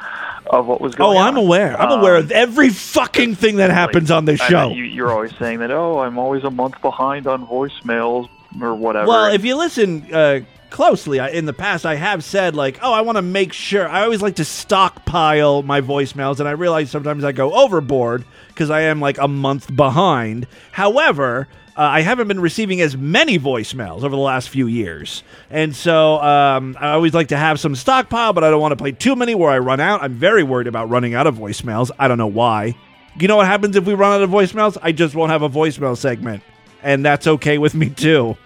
of 0.46 0.66
what 0.66 0.80
was 0.80 0.94
going 0.94 1.10
on. 1.10 1.16
Oh, 1.16 1.20
on. 1.20 1.28
I'm 1.28 1.36
aware. 1.36 1.80
I'm 1.80 1.90
Um, 1.90 2.00
aware 2.00 2.16
of 2.16 2.30
every 2.30 2.70
fucking 2.70 3.34
thing 3.36 3.56
that 3.56 3.70
happens 3.70 4.10
on 4.10 4.24
this 4.24 4.40
show. 4.40 4.70
you, 4.70 4.84
you're 4.84 5.10
always 5.12 5.34
saying 5.38 5.58
that. 5.60 5.70
Oh, 5.70 5.98
I'm 6.00 6.18
always 6.18 6.44
a 6.44 6.50
month 6.50 6.80
behind 6.82 7.26
on 7.26 7.46
voicemails 7.46 8.28
or 8.60 8.74
whatever. 8.74 9.06
Well, 9.08 9.32
if 9.32 9.44
you 9.44 9.56
listen 9.56 10.06
uh, 10.12 10.40
closely, 10.70 11.18
I, 11.20 11.28
in 11.30 11.46
the 11.46 11.52
past 11.52 11.84
I 11.86 11.94
have 11.96 12.22
said 12.24 12.54
like, 12.54 12.78
"Oh, 12.82 12.92
I 12.92 13.00
want 13.00 13.16
to 13.16 13.22
make 13.22 13.52
sure." 13.52 13.88
I 13.88 14.02
always 14.02 14.22
like 14.22 14.36
to 14.36 14.44
stockpile 14.44 15.62
my 15.62 15.80
voicemails, 15.80 16.38
and 16.40 16.48
I 16.48 16.52
realize 16.52 16.90
sometimes 16.90 17.24
I 17.24 17.32
go 17.32 17.52
overboard 17.54 18.24
because 18.48 18.70
I 18.70 18.82
am 18.82 19.00
like 19.00 19.18
a 19.18 19.28
month 19.28 19.74
behind. 19.74 20.46
However. 20.72 21.48
Uh, 21.74 21.80
I 21.82 22.02
haven't 22.02 22.28
been 22.28 22.40
receiving 22.40 22.82
as 22.82 22.96
many 22.96 23.38
voicemails 23.38 24.02
over 24.02 24.10
the 24.10 24.18
last 24.18 24.50
few 24.50 24.66
years. 24.66 25.22
And 25.48 25.74
so 25.74 26.20
um, 26.20 26.76
I 26.78 26.90
always 26.90 27.14
like 27.14 27.28
to 27.28 27.36
have 27.36 27.58
some 27.58 27.74
stockpile, 27.74 28.34
but 28.34 28.44
I 28.44 28.50
don't 28.50 28.60
want 28.60 28.72
to 28.72 28.76
play 28.76 28.92
too 28.92 29.16
many 29.16 29.34
where 29.34 29.50
I 29.50 29.58
run 29.58 29.80
out. 29.80 30.02
I'm 30.02 30.12
very 30.12 30.42
worried 30.42 30.66
about 30.66 30.90
running 30.90 31.14
out 31.14 31.26
of 31.26 31.36
voicemails. 31.36 31.90
I 31.98 32.08
don't 32.08 32.18
know 32.18 32.26
why. 32.26 32.76
You 33.18 33.26
know 33.26 33.36
what 33.36 33.46
happens 33.46 33.74
if 33.76 33.86
we 33.86 33.94
run 33.94 34.12
out 34.12 34.22
of 34.22 34.28
voicemails? 34.28 34.76
I 34.82 34.92
just 34.92 35.14
won't 35.14 35.30
have 35.32 35.42
a 35.42 35.48
voicemail 35.48 35.96
segment. 35.96 36.42
And 36.82 37.04
that's 37.04 37.26
okay 37.26 37.56
with 37.56 37.74
me 37.74 37.88
too. 37.88 38.36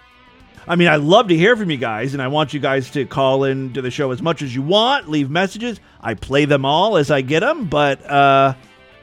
I 0.68 0.76
mean, 0.76 0.88
I 0.88 0.96
love 0.96 1.28
to 1.28 1.36
hear 1.36 1.56
from 1.56 1.70
you 1.70 1.76
guys, 1.76 2.12
and 2.12 2.22
I 2.22 2.28
want 2.28 2.52
you 2.52 2.58
guys 2.58 2.90
to 2.90 3.06
call 3.06 3.44
in 3.44 3.72
to 3.74 3.82
the 3.82 3.90
show 3.90 4.10
as 4.10 4.20
much 4.20 4.42
as 4.42 4.54
you 4.54 4.62
want. 4.62 5.08
Leave 5.08 5.30
messages. 5.30 5.80
I 6.00 6.14
play 6.14 6.44
them 6.44 6.64
all 6.64 6.96
as 6.96 7.10
I 7.10 7.20
get 7.20 7.40
them, 7.40 7.66
but 7.66 8.04
uh, 8.08 8.54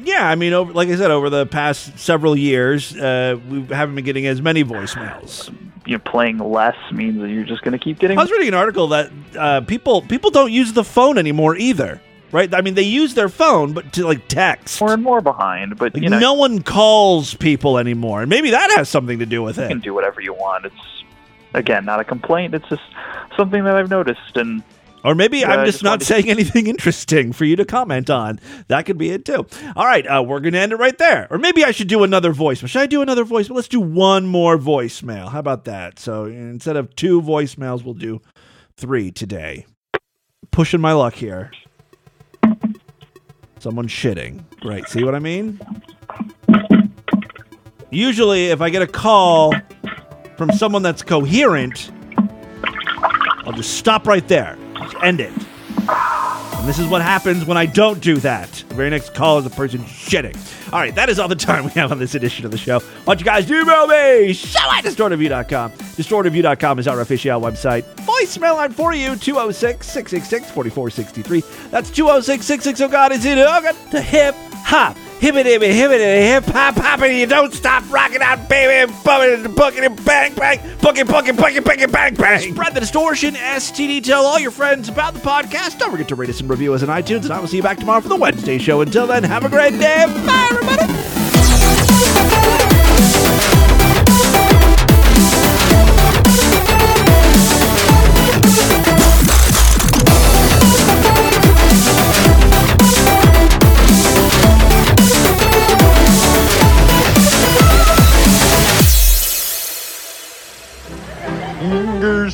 yeah, 0.04 0.28
I 0.30 0.36
mean, 0.36 0.54
over, 0.54 0.72
like 0.74 0.90
I 0.90 0.96
said, 0.96 1.12
over 1.12 1.30
the 1.30 1.46
past 1.46 1.98
several 2.00 2.36
years, 2.38 2.96
uh, 2.96 3.38
we 3.50 3.64
haven't 3.66 3.96
been 3.96 4.06
getting 4.06 4.26
as 4.28 4.42
many 4.42 4.64
voicemails. 4.64 5.50
you 5.86 5.94
know, 5.98 6.00
playing 6.06 6.38
less 6.38 6.76
means 6.92 7.20
that 7.22 7.30
you're 7.30 7.44
just 7.44 7.62
going 7.64 7.78
to 7.78 7.84
keep 7.84 8.00
getting. 8.00 8.18
I 8.18 8.22
was 8.22 8.32
reading 8.32 8.50
an 8.50 8.54
article 8.54 8.88
that 8.90 9.12
uh, 9.38 9.62
people 9.62 10.02
people 10.02 10.32
don't 10.32 10.52
use 10.52 10.74
the 10.74 10.84
phone 10.84 11.18
anymore 11.18 11.56
either, 11.56 12.02
right? 12.32 12.54
I 12.54 12.62
mean, 12.62 12.74
they 12.76 12.84
use 12.84 13.14
their 13.16 13.30
phone, 13.30 13.74
but 13.74 13.92
to 13.94 14.06
like 14.06 14.28
text. 14.28 14.80
more 14.82 14.94
and 14.94 15.04
more 15.04 15.22
behind, 15.22 15.78
but 15.78 15.94
Like, 15.94 16.04
you 16.04 16.10
know, 16.10 16.20
no 16.20 16.34
one 16.34 16.62
calls 16.64 17.34
people 17.36 17.78
anymore, 17.78 18.22
and 18.22 18.30
maybe 18.30 18.52
that 18.52 18.72
has 18.72 18.90
something 18.90 19.20
to 19.20 19.26
do 19.26 19.42
with 19.44 19.58
you 19.58 19.64
it. 19.64 19.68
can 19.70 19.80
do 19.80 19.94
whatever 19.94 20.22
you 20.22 20.34
want. 20.34 20.66
It's 20.66 21.04
again 21.54 21.86
not 21.86 22.00
a 22.00 22.04
complaint. 22.04 22.54
It's 22.56 22.68
just 22.70 22.82
something 23.38 23.64
that 23.64 23.76
I've 23.76 23.90
noticed, 23.90 24.36
and 24.38 24.64
Or 25.04 25.16
maybe 25.16 25.40
Yeah, 25.40 25.52
I'm 25.52 25.66
just, 25.66 25.76
just 25.80 25.84
not 25.84 26.00
to- 26.00 26.06
saying 26.06 26.30
anything 26.30 26.68
interesting 26.68 27.34
for 27.34 27.44
you 27.46 27.56
to 27.58 27.66
comment 27.66 28.10
on. 28.10 28.40
That 28.70 28.86
could 28.86 28.98
be 28.98 29.10
it 29.10 29.26
too. 29.26 29.46
All 29.76 29.86
right, 29.86 30.06
uh, 30.08 30.24
we're 30.26 30.40
going 30.40 30.54
to 30.54 30.60
end 30.60 30.72
it 30.72 30.78
right 30.78 30.98
there. 30.98 31.28
Or 31.30 31.38
maybe 31.38 31.66
I 31.66 31.72
should 31.72 31.88
do 31.90 32.04
another 32.04 32.34
voicemail. 32.34 32.68
Should 32.70 32.82
I 32.82 32.86
do 32.88 33.02
another 33.02 33.26
voicemail? 33.26 33.56
Let's 33.56 33.68
do 33.68 33.82
one 33.82 34.26
more 34.26 34.58
voicemail. 34.58 35.30
How 35.30 35.40
about 35.40 35.66
that? 35.66 36.00
So 36.00 36.26
instead 36.26 36.78
of 36.78 36.96
two 36.96 37.22
voicemails, 37.22 37.84
we'll 37.84 37.94
do 37.96 38.22
three 38.78 39.12
today. 39.12 39.66
Pushing 40.52 40.80
my 40.82 40.94
luck 40.94 41.16
here. 41.16 41.52
Someone 43.60 43.88
shitting. 43.88 44.44
Great. 44.60 44.88
See 44.88 45.04
what 45.04 45.16
I 45.16 45.20
mean? 45.20 45.60
Usually, 47.90 48.48
if 48.48 48.62
I 48.62 48.70
get 48.70 48.82
a 48.82 48.88
call 48.88 49.54
from 50.38 50.52
someone 50.52 50.82
that's 50.82 51.02
coherent, 51.04 51.92
I'll 53.46 53.54
just 53.54 53.76
stop 53.78 54.08
right 54.08 54.28
there. 54.28 54.58
End 55.04 55.20
it. 55.20 55.32
And 56.64 56.70
this 56.70 56.80
is 56.80 56.88
what 56.88 57.02
happens 57.02 57.44
when 57.44 57.58
I 57.58 57.66
don't 57.66 58.00
do 58.00 58.16
that. 58.18 58.50
The 58.70 58.76
very 58.76 58.90
next 58.90 59.14
call 59.14 59.38
is 59.38 59.46
a 59.46 59.50
person 59.50 59.82
shitting. 59.82 60.34
All 60.72 60.80
right, 60.80 60.96
that 60.96 61.10
is 61.10 61.20
all 61.20 61.28
the 61.28 61.36
time 61.36 61.66
we 61.66 61.72
have 61.72 61.92
on 61.92 62.00
this 62.00 62.16
edition 62.16 62.46
of 62.46 62.52
the 62.52 62.58
show. 62.58 62.80
Why 62.80 63.16
don't 63.16 63.20
you 63.20 63.26
guys 63.26 63.52
email 63.52 63.86
me? 63.86 64.32
Show 64.32 64.72
at 64.72 64.86
distortedview.com. 64.86 65.72
Distortedview.com 65.74 66.80
is 66.80 66.88
our 66.88 67.02
official 67.02 67.42
website. 67.42 67.84
Voicemail 68.06 68.56
line 68.56 68.72
for 68.72 68.94
you 68.94 69.18
206 69.18 69.86
666 69.86 70.52
4463. 70.52 71.70
That's 71.70 71.92
206 71.92 72.46
660 72.46 72.92
God 72.92 73.12
is 73.12 73.26
it 73.26 73.38
Hogan 73.38 73.76
to 73.92 74.02
hip 74.02 74.34
hop. 74.64 74.96
Hibbity 75.24 75.58
hibbity 75.58 76.22
hip 76.28 76.44
hop 76.44 76.76
hoppity. 76.76 77.20
You 77.20 77.26
don't 77.28 77.54
stop 77.54 77.90
rocking 77.90 78.22
out, 78.22 78.50
baby. 78.50 78.74
and 78.92 79.04
Bumping 79.06 79.46
and 79.46 79.56
booking 79.56 79.86
and 79.86 80.06
bang 80.06 80.34
bang. 80.34 80.60
Booking, 80.82 81.06
booking, 81.06 81.38
booking, 81.38 81.64
booking, 81.64 81.90
bang 81.90 82.14
bang. 82.14 82.54
Spread 82.54 82.74
the 82.74 82.82
distortion. 82.82 83.34
STD. 83.36 84.04
Tell 84.04 84.26
all 84.26 84.38
your 84.38 84.52
friends 84.52 84.90
about 84.90 85.14
the 85.14 85.22
podcast. 85.22 85.80
Don't 85.80 85.92
forget 85.92 86.10
to 86.10 86.16
rate 86.16 86.30
us 86.30 86.42
and 86.42 86.50
review 86.50 86.74
us 86.74 86.84
on 86.84 86.90
iTunes. 86.90 87.24
And 87.24 87.32
I 87.32 87.40
will 87.40 87.48
see 87.48 87.56
you 87.56 87.64
back 87.64 87.78
tomorrow 87.78 88.02
for 88.02 88.10
the 88.10 88.18
Wednesday 88.18 88.58
show. 88.58 88.82
Until 88.82 89.08
then, 89.08 89.24
have 89.24 89.46
a 89.46 89.50
great 89.50 89.80
day. 89.80 90.06
Bye, 90.26 90.48
everybody. 90.52 91.23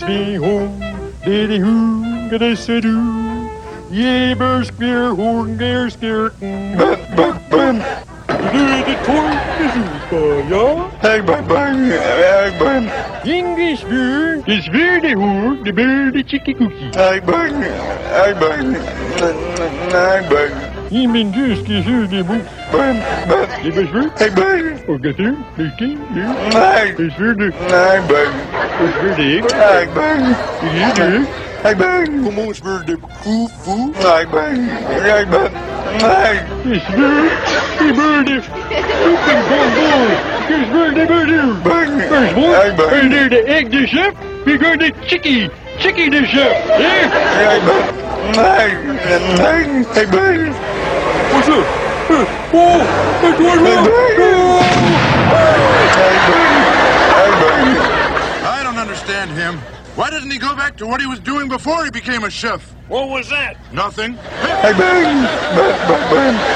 Me 0.10 0.34
home, 0.34 0.82
diddy 1.24 1.60
hoo, 1.60 2.02
sedu. 2.58 2.96
Ye 3.92 4.34
bear 4.34 4.64
spear, 4.64 5.14
horn, 5.14 5.56
gear, 5.56 5.88
spear. 5.92 6.32
blöde 8.52 8.96
Tortensuper, 9.06 10.50
ja? 10.50 10.90
Hey, 11.04 11.22
bang, 11.22 11.48
bang, 11.48 11.92
hey, 11.92 12.50
bang. 12.58 12.90
English 13.24 13.84
bird, 13.84 14.48
das 14.48 14.68
wilde 14.74 15.14
Huhn, 15.14 15.64
der 15.64 15.74
blöde 15.74 16.24
Chicky 16.24 16.56
Cookie. 16.56 16.90
Hey, 16.96 17.20
bang, 17.22 17.62
hey, 17.62 18.34
bang, 18.34 18.74
hey, 19.94 20.22
bang. 20.28 20.69
Ich 20.92 21.08
bin 21.12 21.32
dus 21.32 21.60
gezurde 21.68 22.24
boek. 22.24 22.42
Bang, 22.72 22.98
bang. 23.28 23.48
Je 23.62 23.72
bent 23.72 23.90
goed? 23.90 24.10
Hey, 24.18 24.32
bang. 24.32 24.80
Oh, 24.88 25.02
dat 25.02 25.18
is 25.18 25.34
misschien, 25.56 26.00
nu. 26.14 26.22
Nee. 26.22 26.94
Dat 26.96 27.00
is 27.00 27.16
wilde. 27.18 27.52
Nee, 27.70 28.00
bang. 28.08 28.32
Dat 28.80 28.88
is 28.88 29.02
wilde 29.02 29.36
ik. 29.38 29.44
Hey, 29.56 29.88
bang. 29.94 30.36
Hier, 30.72 31.28
Hey, 31.62 31.76
bang. 31.76 32.24
Kom 32.24 32.38
ons 32.38 32.60
wilde 32.62 32.98
koevoe. 33.24 33.92
Hey, 33.98 34.28
bang. 34.32 34.70
Hey, 34.88 35.28
bang. 35.28 35.50
Nee. 36.02 36.40
Dat 36.64 36.74
is 36.74 36.88
wilde. 36.96 37.30
Die 37.80 37.94
wilde. 37.94 38.42
Open 39.06 39.44
van 39.50 39.70
boor. 39.76 40.10
Dat 40.48 40.58
is 40.58 40.70
wilde 40.72 41.06
wilde. 41.06 41.54
Bang. 41.64 42.10
Dat 42.10 42.22
is 42.22 42.34
mooi. 42.34 42.56
Hey, 42.56 42.74
bang. 42.76 42.92
En 42.92 43.30
de 43.30 43.44
egg 43.44 43.68
de 43.68 43.88
chef. 43.88 44.12
We 44.46 44.58
gaan 44.62 44.78
de 44.78 44.94
chickie. 45.06 45.50
Chickie 45.78 46.10
de 46.10 46.26
chef. 46.26 46.54
Hè? 46.68 47.08
Hey, 47.10 47.60
bang. 47.66 47.86
Nee. 48.36 48.76
Nee. 49.38 49.86
Hey, 49.94 50.08
bang. 50.08 50.56
What's 51.50 51.62
up? 51.62 52.30
Oh, 52.54 52.80
het 53.22 53.40
wordt 53.40 53.62
wel. 53.62 53.84
I 58.44 58.64
don't 58.64 58.78
understand 58.78 59.32
him. 59.32 59.60
Why 59.96 60.10
doesn't 60.12 60.32
he 60.32 60.38
go 60.38 60.56
back 60.56 60.78
to 60.78 60.86
what 60.86 61.02
he 61.02 61.08
was 61.08 61.20
doing 61.20 61.48
before 61.48 61.84
he 61.84 61.92
became 61.92 62.24
a 62.24 62.30
chef? 62.30 62.62
What 62.88 63.10
was 63.10 63.30
that? 63.30 63.58
Nothing. 63.74 64.18
Hey, 64.62 64.74
bang. 64.74 65.26
Bang, 65.56 65.88
bang, 65.88 66.10
bang. 66.12 66.56